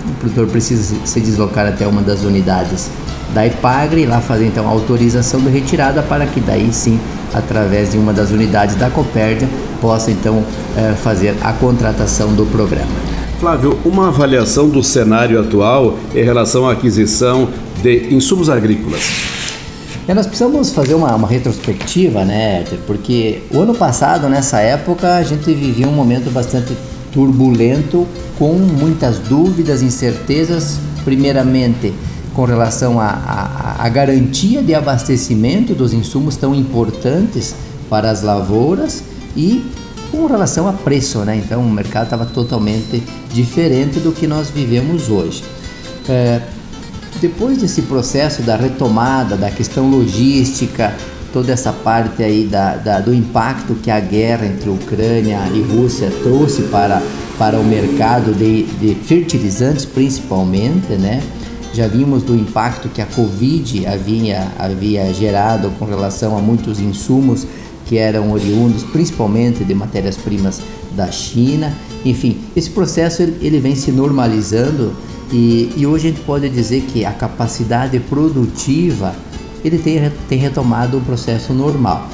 O 0.09 0.15
produtor 0.21 0.47
precisa 0.47 0.95
se 1.05 1.21
deslocar 1.21 1.67
até 1.67 1.87
uma 1.87 2.03
das 2.03 2.23
unidades 2.23 2.89
da 3.35 3.47
Ipagre, 3.47 4.07
lá 4.07 4.21
fazer 4.21 4.47
então 4.47 4.67
a 4.67 4.71
autorização 4.71 5.41
de 5.41 5.49
retirada 5.49 6.03
para 6.03 6.27
que 6.27 6.41
daí 6.41 6.73
sim, 6.73 6.99
através 7.35 7.93
de 7.93 7.99
uma 7.99 8.13
das 8.13 8.31
unidades 8.31 8.77
da 8.77 8.91
Copérdia, 8.91 9.49
possa 9.81 10.11
então 10.11 10.45
é, 10.77 10.93
fazer 10.95 11.35
a 11.43 11.53
contratação 11.53 12.35
do 12.35 12.47
programa. 12.47 12.91
Flávio, 13.41 13.79
uma 13.85 14.09
avaliação 14.09 14.69
do 14.69 14.83
cenário 14.83 15.39
atual 15.39 15.99
em 16.15 16.23
relação 16.23 16.67
à 16.67 16.73
aquisição 16.73 17.49
de 17.83 18.15
insumos 18.15 18.49
agrícolas. 18.49 19.03
É, 20.09 20.15
nós 20.15 20.27
precisamos 20.27 20.73
fazer 20.73 20.95
uma, 20.95 21.15
uma 21.15 21.29
retrospectiva, 21.29 22.25
né, 22.25 22.65
porque 22.87 23.43
o 23.51 23.61
ano 23.61 23.75
passado, 23.75 24.29
nessa 24.29 24.61
época, 24.61 25.17
a 25.17 25.23
gente 25.23 25.53
vivia 25.53 25.89
um 25.89 25.93
momento 25.93 26.31
bastante 26.31 26.77
turbulento, 27.13 28.07
com 28.39 28.53
muitas 28.53 29.19
dúvidas, 29.19 29.83
incertezas, 29.83 30.79
primeiramente 31.05 31.93
com 32.37 32.45
relação 32.45 33.01
à 33.01 33.89
garantia 33.89 34.63
de 34.63 34.75
abastecimento 34.75 35.75
dos 35.75 35.95
insumos 35.95 36.37
tão 36.37 36.55
importantes 36.55 37.55
para 37.89 38.11
as 38.11 38.21
lavouras 38.23 39.03
e 39.35 39.65
com 40.11 40.27
relação 40.27 40.69
a 40.69 40.73
preço, 40.75 41.21
né? 41.21 41.37
Então 41.37 41.63
o 41.63 41.71
mercado 41.71 42.05
estava 42.05 42.27
totalmente 42.27 43.03
diferente 43.33 44.01
do 44.01 44.13
que 44.13 44.27
nós 44.27 44.51
vivemos 44.51 45.09
hoje. 45.09 45.43
É, 46.07 46.43
depois 47.23 47.57
desse 47.57 47.81
processo 47.83 48.43
da 48.43 48.55
retomada, 48.55 49.35
da 49.35 49.51
questão 49.51 49.89
logística, 49.89 50.95
toda 51.33 51.53
essa 51.53 51.73
parte 51.73 52.23
aí 52.23 52.45
da, 52.45 52.77
da, 52.77 53.01
do 53.01 53.15
impacto 53.15 53.75
que 53.77 53.91
a 53.91 53.99
guerra 53.99 54.45
entre 54.45 54.69
Ucrânia 54.69 55.41
e 55.55 55.63
Rússia 55.63 56.13
trouxe 56.23 56.65
para, 56.65 57.03
para 57.39 57.59
o 57.59 57.65
mercado 57.65 58.35
de, 58.35 58.65
de 58.65 58.95
fertilizantes 58.95 59.87
principalmente, 59.87 60.93
né? 60.93 61.23
Já 61.77 61.87
vimos 61.87 62.23
do 62.23 62.35
impacto 62.35 62.89
que 62.89 63.03
a 63.03 63.07
Covid 63.07 63.87
havia, 63.87 64.51
havia 64.59 65.13
gerado 65.13 65.71
com 65.79 65.85
relação 65.85 66.35
a 66.35 66.41
muitos 66.41 66.81
insumos 66.81 67.47
que 67.85 67.99
eram 67.99 68.33
oriundos 68.33 68.83
principalmente 68.83 69.63
de 69.63 69.75
matérias-primas 69.75 70.63
da 70.93 71.11
China. 71.11 71.71
Enfim, 72.03 72.39
esse 72.57 72.71
processo 72.71 73.21
ele, 73.21 73.61
vem 73.61 73.75
se 73.75 73.93
normalizando 73.93 74.95
e, 75.31 75.71
e, 75.77 75.87
hoje 75.87 76.07
a 76.07 76.11
gente 76.13 76.23
pode 76.23 76.49
dizer 76.49 76.81
que 76.85 77.05
a 77.05 77.13
capacidade 77.13 78.01
produtiva 78.01 79.15
ele 79.63 79.77
tem, 79.77 80.11
tem 80.31 80.39
retomado 80.39 80.97
o 80.97 81.03
processo 81.03 81.53
normal. 81.53 82.09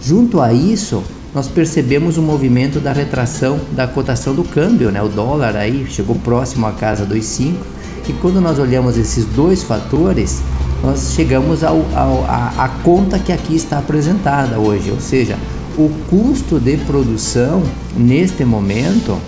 Junto 0.00 0.40
a 0.40 0.52
isso, 0.52 1.02
nós 1.34 1.48
percebemos 1.48 2.16
o 2.18 2.22
movimento 2.22 2.78
da 2.78 2.92
retração 2.92 3.58
da 3.72 3.88
cotação 3.88 4.32
do 4.32 4.44
câmbio, 4.44 4.92
né? 4.92 5.02
O 5.02 5.08
dólar 5.08 5.56
aí 5.56 5.88
chegou 5.90 6.14
próximo 6.14 6.68
à 6.68 6.72
casa 6.72 7.04
dos 7.04 7.24
5 7.24 7.77
que 8.08 8.12
quando 8.14 8.40
nós 8.40 8.58
olhamos 8.58 8.96
esses 8.96 9.26
dois 9.26 9.62
fatores, 9.62 10.40
nós 10.82 11.12
chegamos 11.14 11.62
ao, 11.62 11.76
ao, 11.94 12.24
a, 12.24 12.54
a 12.56 12.68
conta 12.82 13.18
que 13.18 13.30
aqui 13.30 13.54
está 13.54 13.78
apresentada 13.78 14.58
hoje, 14.58 14.90
ou 14.90 14.98
seja, 14.98 15.36
o 15.76 15.90
custo 16.08 16.58
de 16.58 16.78
produção 16.78 17.62
neste 17.94 18.46
momento 18.46 19.18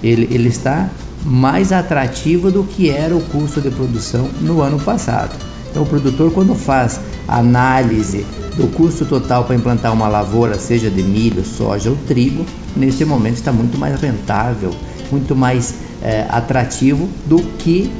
ele, 0.00 0.28
ele 0.30 0.48
está 0.48 0.88
mais 1.24 1.72
atrativo 1.72 2.48
do 2.48 2.62
que 2.62 2.90
era 2.90 3.16
o 3.16 3.20
custo 3.22 3.60
de 3.60 3.70
produção 3.72 4.28
no 4.40 4.62
ano 4.62 4.78
passado. 4.78 5.34
Então, 5.68 5.82
o 5.82 5.86
produtor, 5.86 6.30
quando 6.30 6.54
faz 6.54 7.00
análise 7.26 8.24
do 8.56 8.68
custo 8.68 9.04
total 9.04 9.42
para 9.42 9.56
implantar 9.56 9.92
uma 9.92 10.06
lavoura, 10.06 10.56
seja 10.58 10.88
de 10.88 11.02
milho, 11.02 11.44
soja 11.44 11.90
ou 11.90 11.96
trigo, 12.06 12.46
nesse 12.76 13.04
momento 13.04 13.34
está 13.34 13.50
muito 13.50 13.76
mais 13.76 14.00
rentável, 14.00 14.70
muito 15.10 15.34
mais 15.34 15.74
é, 16.00 16.24
atrativo 16.28 17.08
do 17.26 17.40
que 17.58 17.90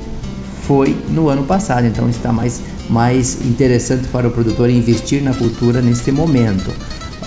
foi 0.67 0.97
no 1.09 1.29
ano 1.29 1.45
passado. 1.45 1.87
Então, 1.87 2.09
está 2.09 2.33
mais, 2.33 2.61
mais 2.89 3.41
interessante 3.45 4.09
para 4.09 4.29
o 4.29 4.31
produtor 4.31 4.71
investir 4.71 5.23
na 5.23 5.35
cultura 5.35 5.81
neste 5.81 6.11
momento. 6.13 6.73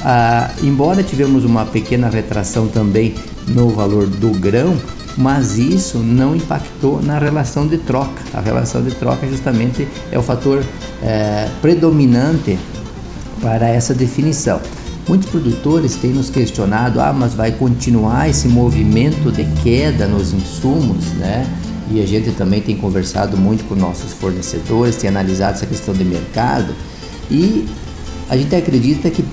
Ah, 0.03 0.51
embora 0.61 1.01
tivemos 1.01 1.45
uma 1.45 1.65
pequena 1.65 2.09
retração 2.09 2.67
também 2.67 3.15
no 3.47 3.69
valor 3.69 4.05
do 4.05 4.29
grão, 4.39 4.77
mas 5.17 5.57
isso 5.57 5.99
não 5.99 6.35
impactou 6.35 7.01
na 7.01 7.17
relação 7.17 7.67
de 7.67 7.77
troca. 7.77 8.21
A 8.33 8.41
relação 8.41 8.83
de 8.83 8.91
troca 8.91 9.27
justamente 9.27 9.87
é 10.11 10.19
o 10.19 10.21
fator 10.21 10.63
é, 11.01 11.49
predominante 11.61 12.57
para 13.41 13.67
essa 13.67 13.93
definição. 13.93 14.59
Muitos 15.07 15.29
produtores 15.29 15.95
têm 15.95 16.11
nos 16.11 16.29
questionado, 16.29 16.99
ah, 16.99 17.13
mas 17.13 17.33
vai 17.33 17.51
continuar 17.51 18.27
esse 18.27 18.47
movimento 18.47 19.31
de 19.31 19.45
queda 19.61 20.07
nos 20.07 20.33
insumos, 20.33 21.05
né? 21.13 21.47
E 21.91 22.01
a 22.01 22.05
gente 22.05 22.31
também 22.31 22.61
tem 22.61 22.75
conversado 22.75 23.37
muito 23.37 23.63
com 23.65 23.75
nossos 23.75 24.13
fornecedores, 24.13 24.95
tem 24.95 25.09
analisado 25.09 25.53
essa 25.53 25.65
questão 25.65 25.93
de 25.93 26.03
mercado 26.03 26.73
e 27.29 27.67
a 28.29 28.35
gente 28.35 28.55
acredita 28.55 29.09
que 29.09 29.23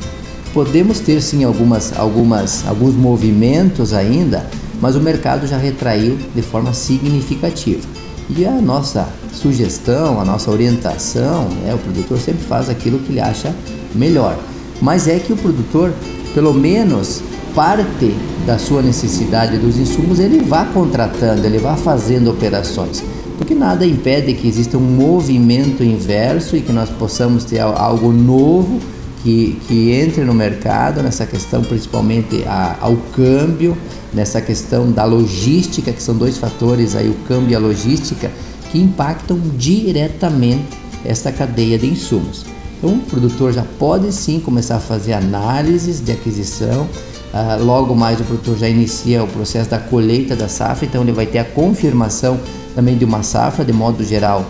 podemos 0.53 1.01
ter 1.01 1.21
sim 1.23 1.45
algumas, 1.45 1.99
algumas, 1.99 2.67
alguns 2.67 2.95
movimentos 2.95 3.95
ainda, 3.95 4.47
mas 4.81 4.97
o 4.97 5.01
mercado 5.01 5.47
já 5.47 5.57
retraiu 5.57 6.19
de 6.35 6.43
forma 6.43 6.75
significativa. 6.75 7.87
E 8.29 8.45
a 8.47 8.53
nossa 8.53 9.09
sugestão, 9.33 10.21
a 10.21 10.25
nossa 10.25 10.51
orientação, 10.51 11.49
né, 11.63 11.75
o 11.75 11.79
produtor 11.79 12.19
sempre 12.19 12.45
faz 12.45 12.69
aquilo 12.69 12.99
que 12.99 13.13
ele 13.13 13.21
acha 13.21 13.55
melhor. 13.95 14.39
Mas 14.81 15.09
é 15.09 15.19
que 15.19 15.33
o 15.33 15.37
produtor, 15.37 15.93
pelo 16.35 16.53
menos 16.53 17.23
parte 17.55 18.15
da 18.47 18.59
sua 18.59 18.83
necessidade 18.83 19.59
dos 19.59 19.77
insumos, 19.77 20.19
ele 20.19 20.41
vá 20.41 20.65
contratando, 20.67 21.47
ele 21.47 21.59
vá 21.59 21.77
fazendo 21.77 22.31
operações. 22.31 23.03
Porque 23.39 23.55
nada 23.55 23.87
impede 23.87 24.35
que 24.35 24.47
exista 24.47 24.77
um 24.77 24.81
movimento 24.81 25.83
inverso 25.83 26.57
e 26.57 26.61
que 26.61 26.73
nós 26.73 26.91
possamos 26.91 27.45
ter 27.45 27.61
algo 27.61 28.13
novo 28.13 28.81
que, 29.23 29.59
que 29.67 29.93
entre 29.93 30.25
no 30.25 30.35
mercado, 30.35 31.03
nessa 31.03 31.25
questão 31.25 31.63
principalmente 31.63 32.45
a, 32.47 32.77
ao 32.81 32.97
câmbio, 33.15 33.77
nessa 34.13 34.41
questão 34.41 34.91
da 34.91 35.05
logística, 35.05 35.93
que 35.93 36.03
são 36.03 36.17
dois 36.17 36.39
fatores 36.39 36.95
aí, 36.97 37.09
o 37.09 37.15
câmbio 37.27 37.53
e 37.53 37.55
a 37.55 37.59
logística, 37.59 38.31
que 38.71 38.79
impactam 38.79 39.39
diretamente 39.57 40.79
esta 41.05 41.31
cadeia 41.31 41.79
de 41.79 41.87
insumos. 41.87 42.45
Então, 42.79 42.95
o 42.95 42.99
produtor 42.99 43.53
já 43.53 43.65
pode 43.79 44.13
sim 44.13 44.41
começar 44.41 44.77
a 44.77 44.81
fazer 44.81 45.13
análises 45.13 46.01
de 46.01 46.11
aquisição. 46.13 46.89
Uh, 47.33 47.65
logo 47.65 47.95
mais, 47.95 48.21
o 48.21 48.25
produtor 48.25 48.59
já 48.59 48.69
inicia 48.69 49.25
o 49.25 49.27
processo 49.27 49.71
da 49.71 49.79
colheita 49.79 50.37
da 50.37 50.49
safra, 50.49 50.85
então 50.85 51.03
ele 51.03 51.13
vai 51.13 51.25
ter 51.25 51.39
a 51.39 51.45
confirmação 51.45 52.39
também 52.75 52.97
de 52.97 53.05
uma 53.05 53.23
safra. 53.23 53.65
De 53.65 53.73
modo 53.73 54.05
geral, 54.05 54.45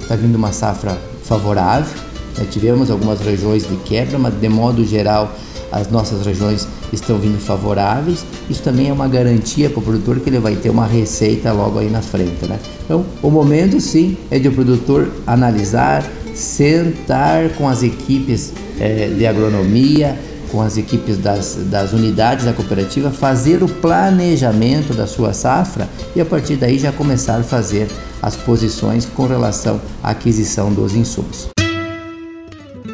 está 0.00 0.16
vindo 0.16 0.36
uma 0.36 0.52
safra 0.52 0.96
favorável. 1.24 1.92
Já 2.38 2.44
tivemos 2.46 2.90
algumas 2.90 3.20
regiões 3.20 3.68
de 3.68 3.76
quebra, 3.76 4.18
mas 4.18 4.32
de 4.40 4.48
modo 4.48 4.84
geral 4.84 5.30
as 5.70 5.90
nossas 5.90 6.24
regiões 6.26 6.68
estão 6.92 7.18
vindo 7.18 7.38
favoráveis. 7.38 8.24
Isso 8.48 8.62
também 8.62 8.90
é 8.90 8.92
uma 8.92 9.08
garantia 9.08 9.70
para 9.70 9.80
o 9.80 9.82
produtor 9.82 10.20
que 10.20 10.28
ele 10.28 10.38
vai 10.38 10.54
ter 10.54 10.68
uma 10.68 10.86
receita 10.86 11.50
logo 11.52 11.78
aí 11.78 11.88
na 11.90 12.02
frente, 12.02 12.44
né? 12.46 12.58
Então, 12.84 13.04
o 13.22 13.30
momento 13.30 13.80
sim 13.80 14.16
é 14.30 14.38
de 14.38 14.48
o 14.48 14.52
produtor 14.52 15.10
analisar, 15.26 16.04
sentar 16.34 17.48
com 17.50 17.68
as 17.68 17.82
equipes 17.82 18.52
é, 18.78 19.08
de 19.08 19.26
agronomia, 19.26 20.18
com 20.52 20.60
as 20.60 20.76
equipes 20.76 21.16
das, 21.16 21.56
das 21.70 21.94
unidades 21.94 22.44
da 22.44 22.52
cooperativa, 22.52 23.10
fazer 23.10 23.62
o 23.62 23.68
planejamento 23.68 24.92
da 24.92 25.06
sua 25.06 25.32
safra 25.32 25.88
e 26.14 26.20
a 26.20 26.24
partir 26.26 26.56
daí 26.56 26.78
já 26.78 26.92
começar 26.92 27.40
a 27.40 27.42
fazer 27.42 27.88
as 28.20 28.36
posições 28.36 29.06
com 29.06 29.26
relação 29.26 29.80
à 30.02 30.10
aquisição 30.10 30.70
dos 30.72 30.94
insumos. 30.94 31.48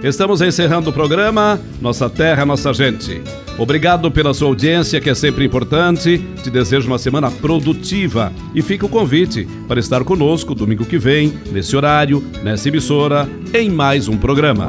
Estamos 0.02 0.40
encerrando 0.40 0.90
o 0.90 0.92
programa 0.92 1.60
Nossa 1.80 2.08
Terra, 2.08 2.46
Nossa 2.46 2.72
Gente. 2.72 3.20
Obrigado 3.58 4.08
pela 4.12 4.32
sua 4.32 4.46
audiência, 4.46 5.00
que 5.00 5.10
é 5.10 5.14
sempre 5.14 5.44
importante. 5.44 6.24
Te 6.44 6.48
desejo 6.48 6.86
uma 6.86 6.98
semana 6.98 7.28
produtiva 7.28 8.32
e 8.54 8.62
fica 8.62 8.86
o 8.86 8.88
convite 8.88 9.48
para 9.66 9.80
estar 9.80 10.04
conosco 10.04 10.54
domingo 10.54 10.84
que 10.84 10.96
vem, 10.96 11.36
nesse 11.50 11.74
horário, 11.74 12.22
nessa 12.44 12.68
emissora, 12.68 13.28
em 13.52 13.68
mais 13.68 14.06
um 14.06 14.16
programa. 14.16 14.68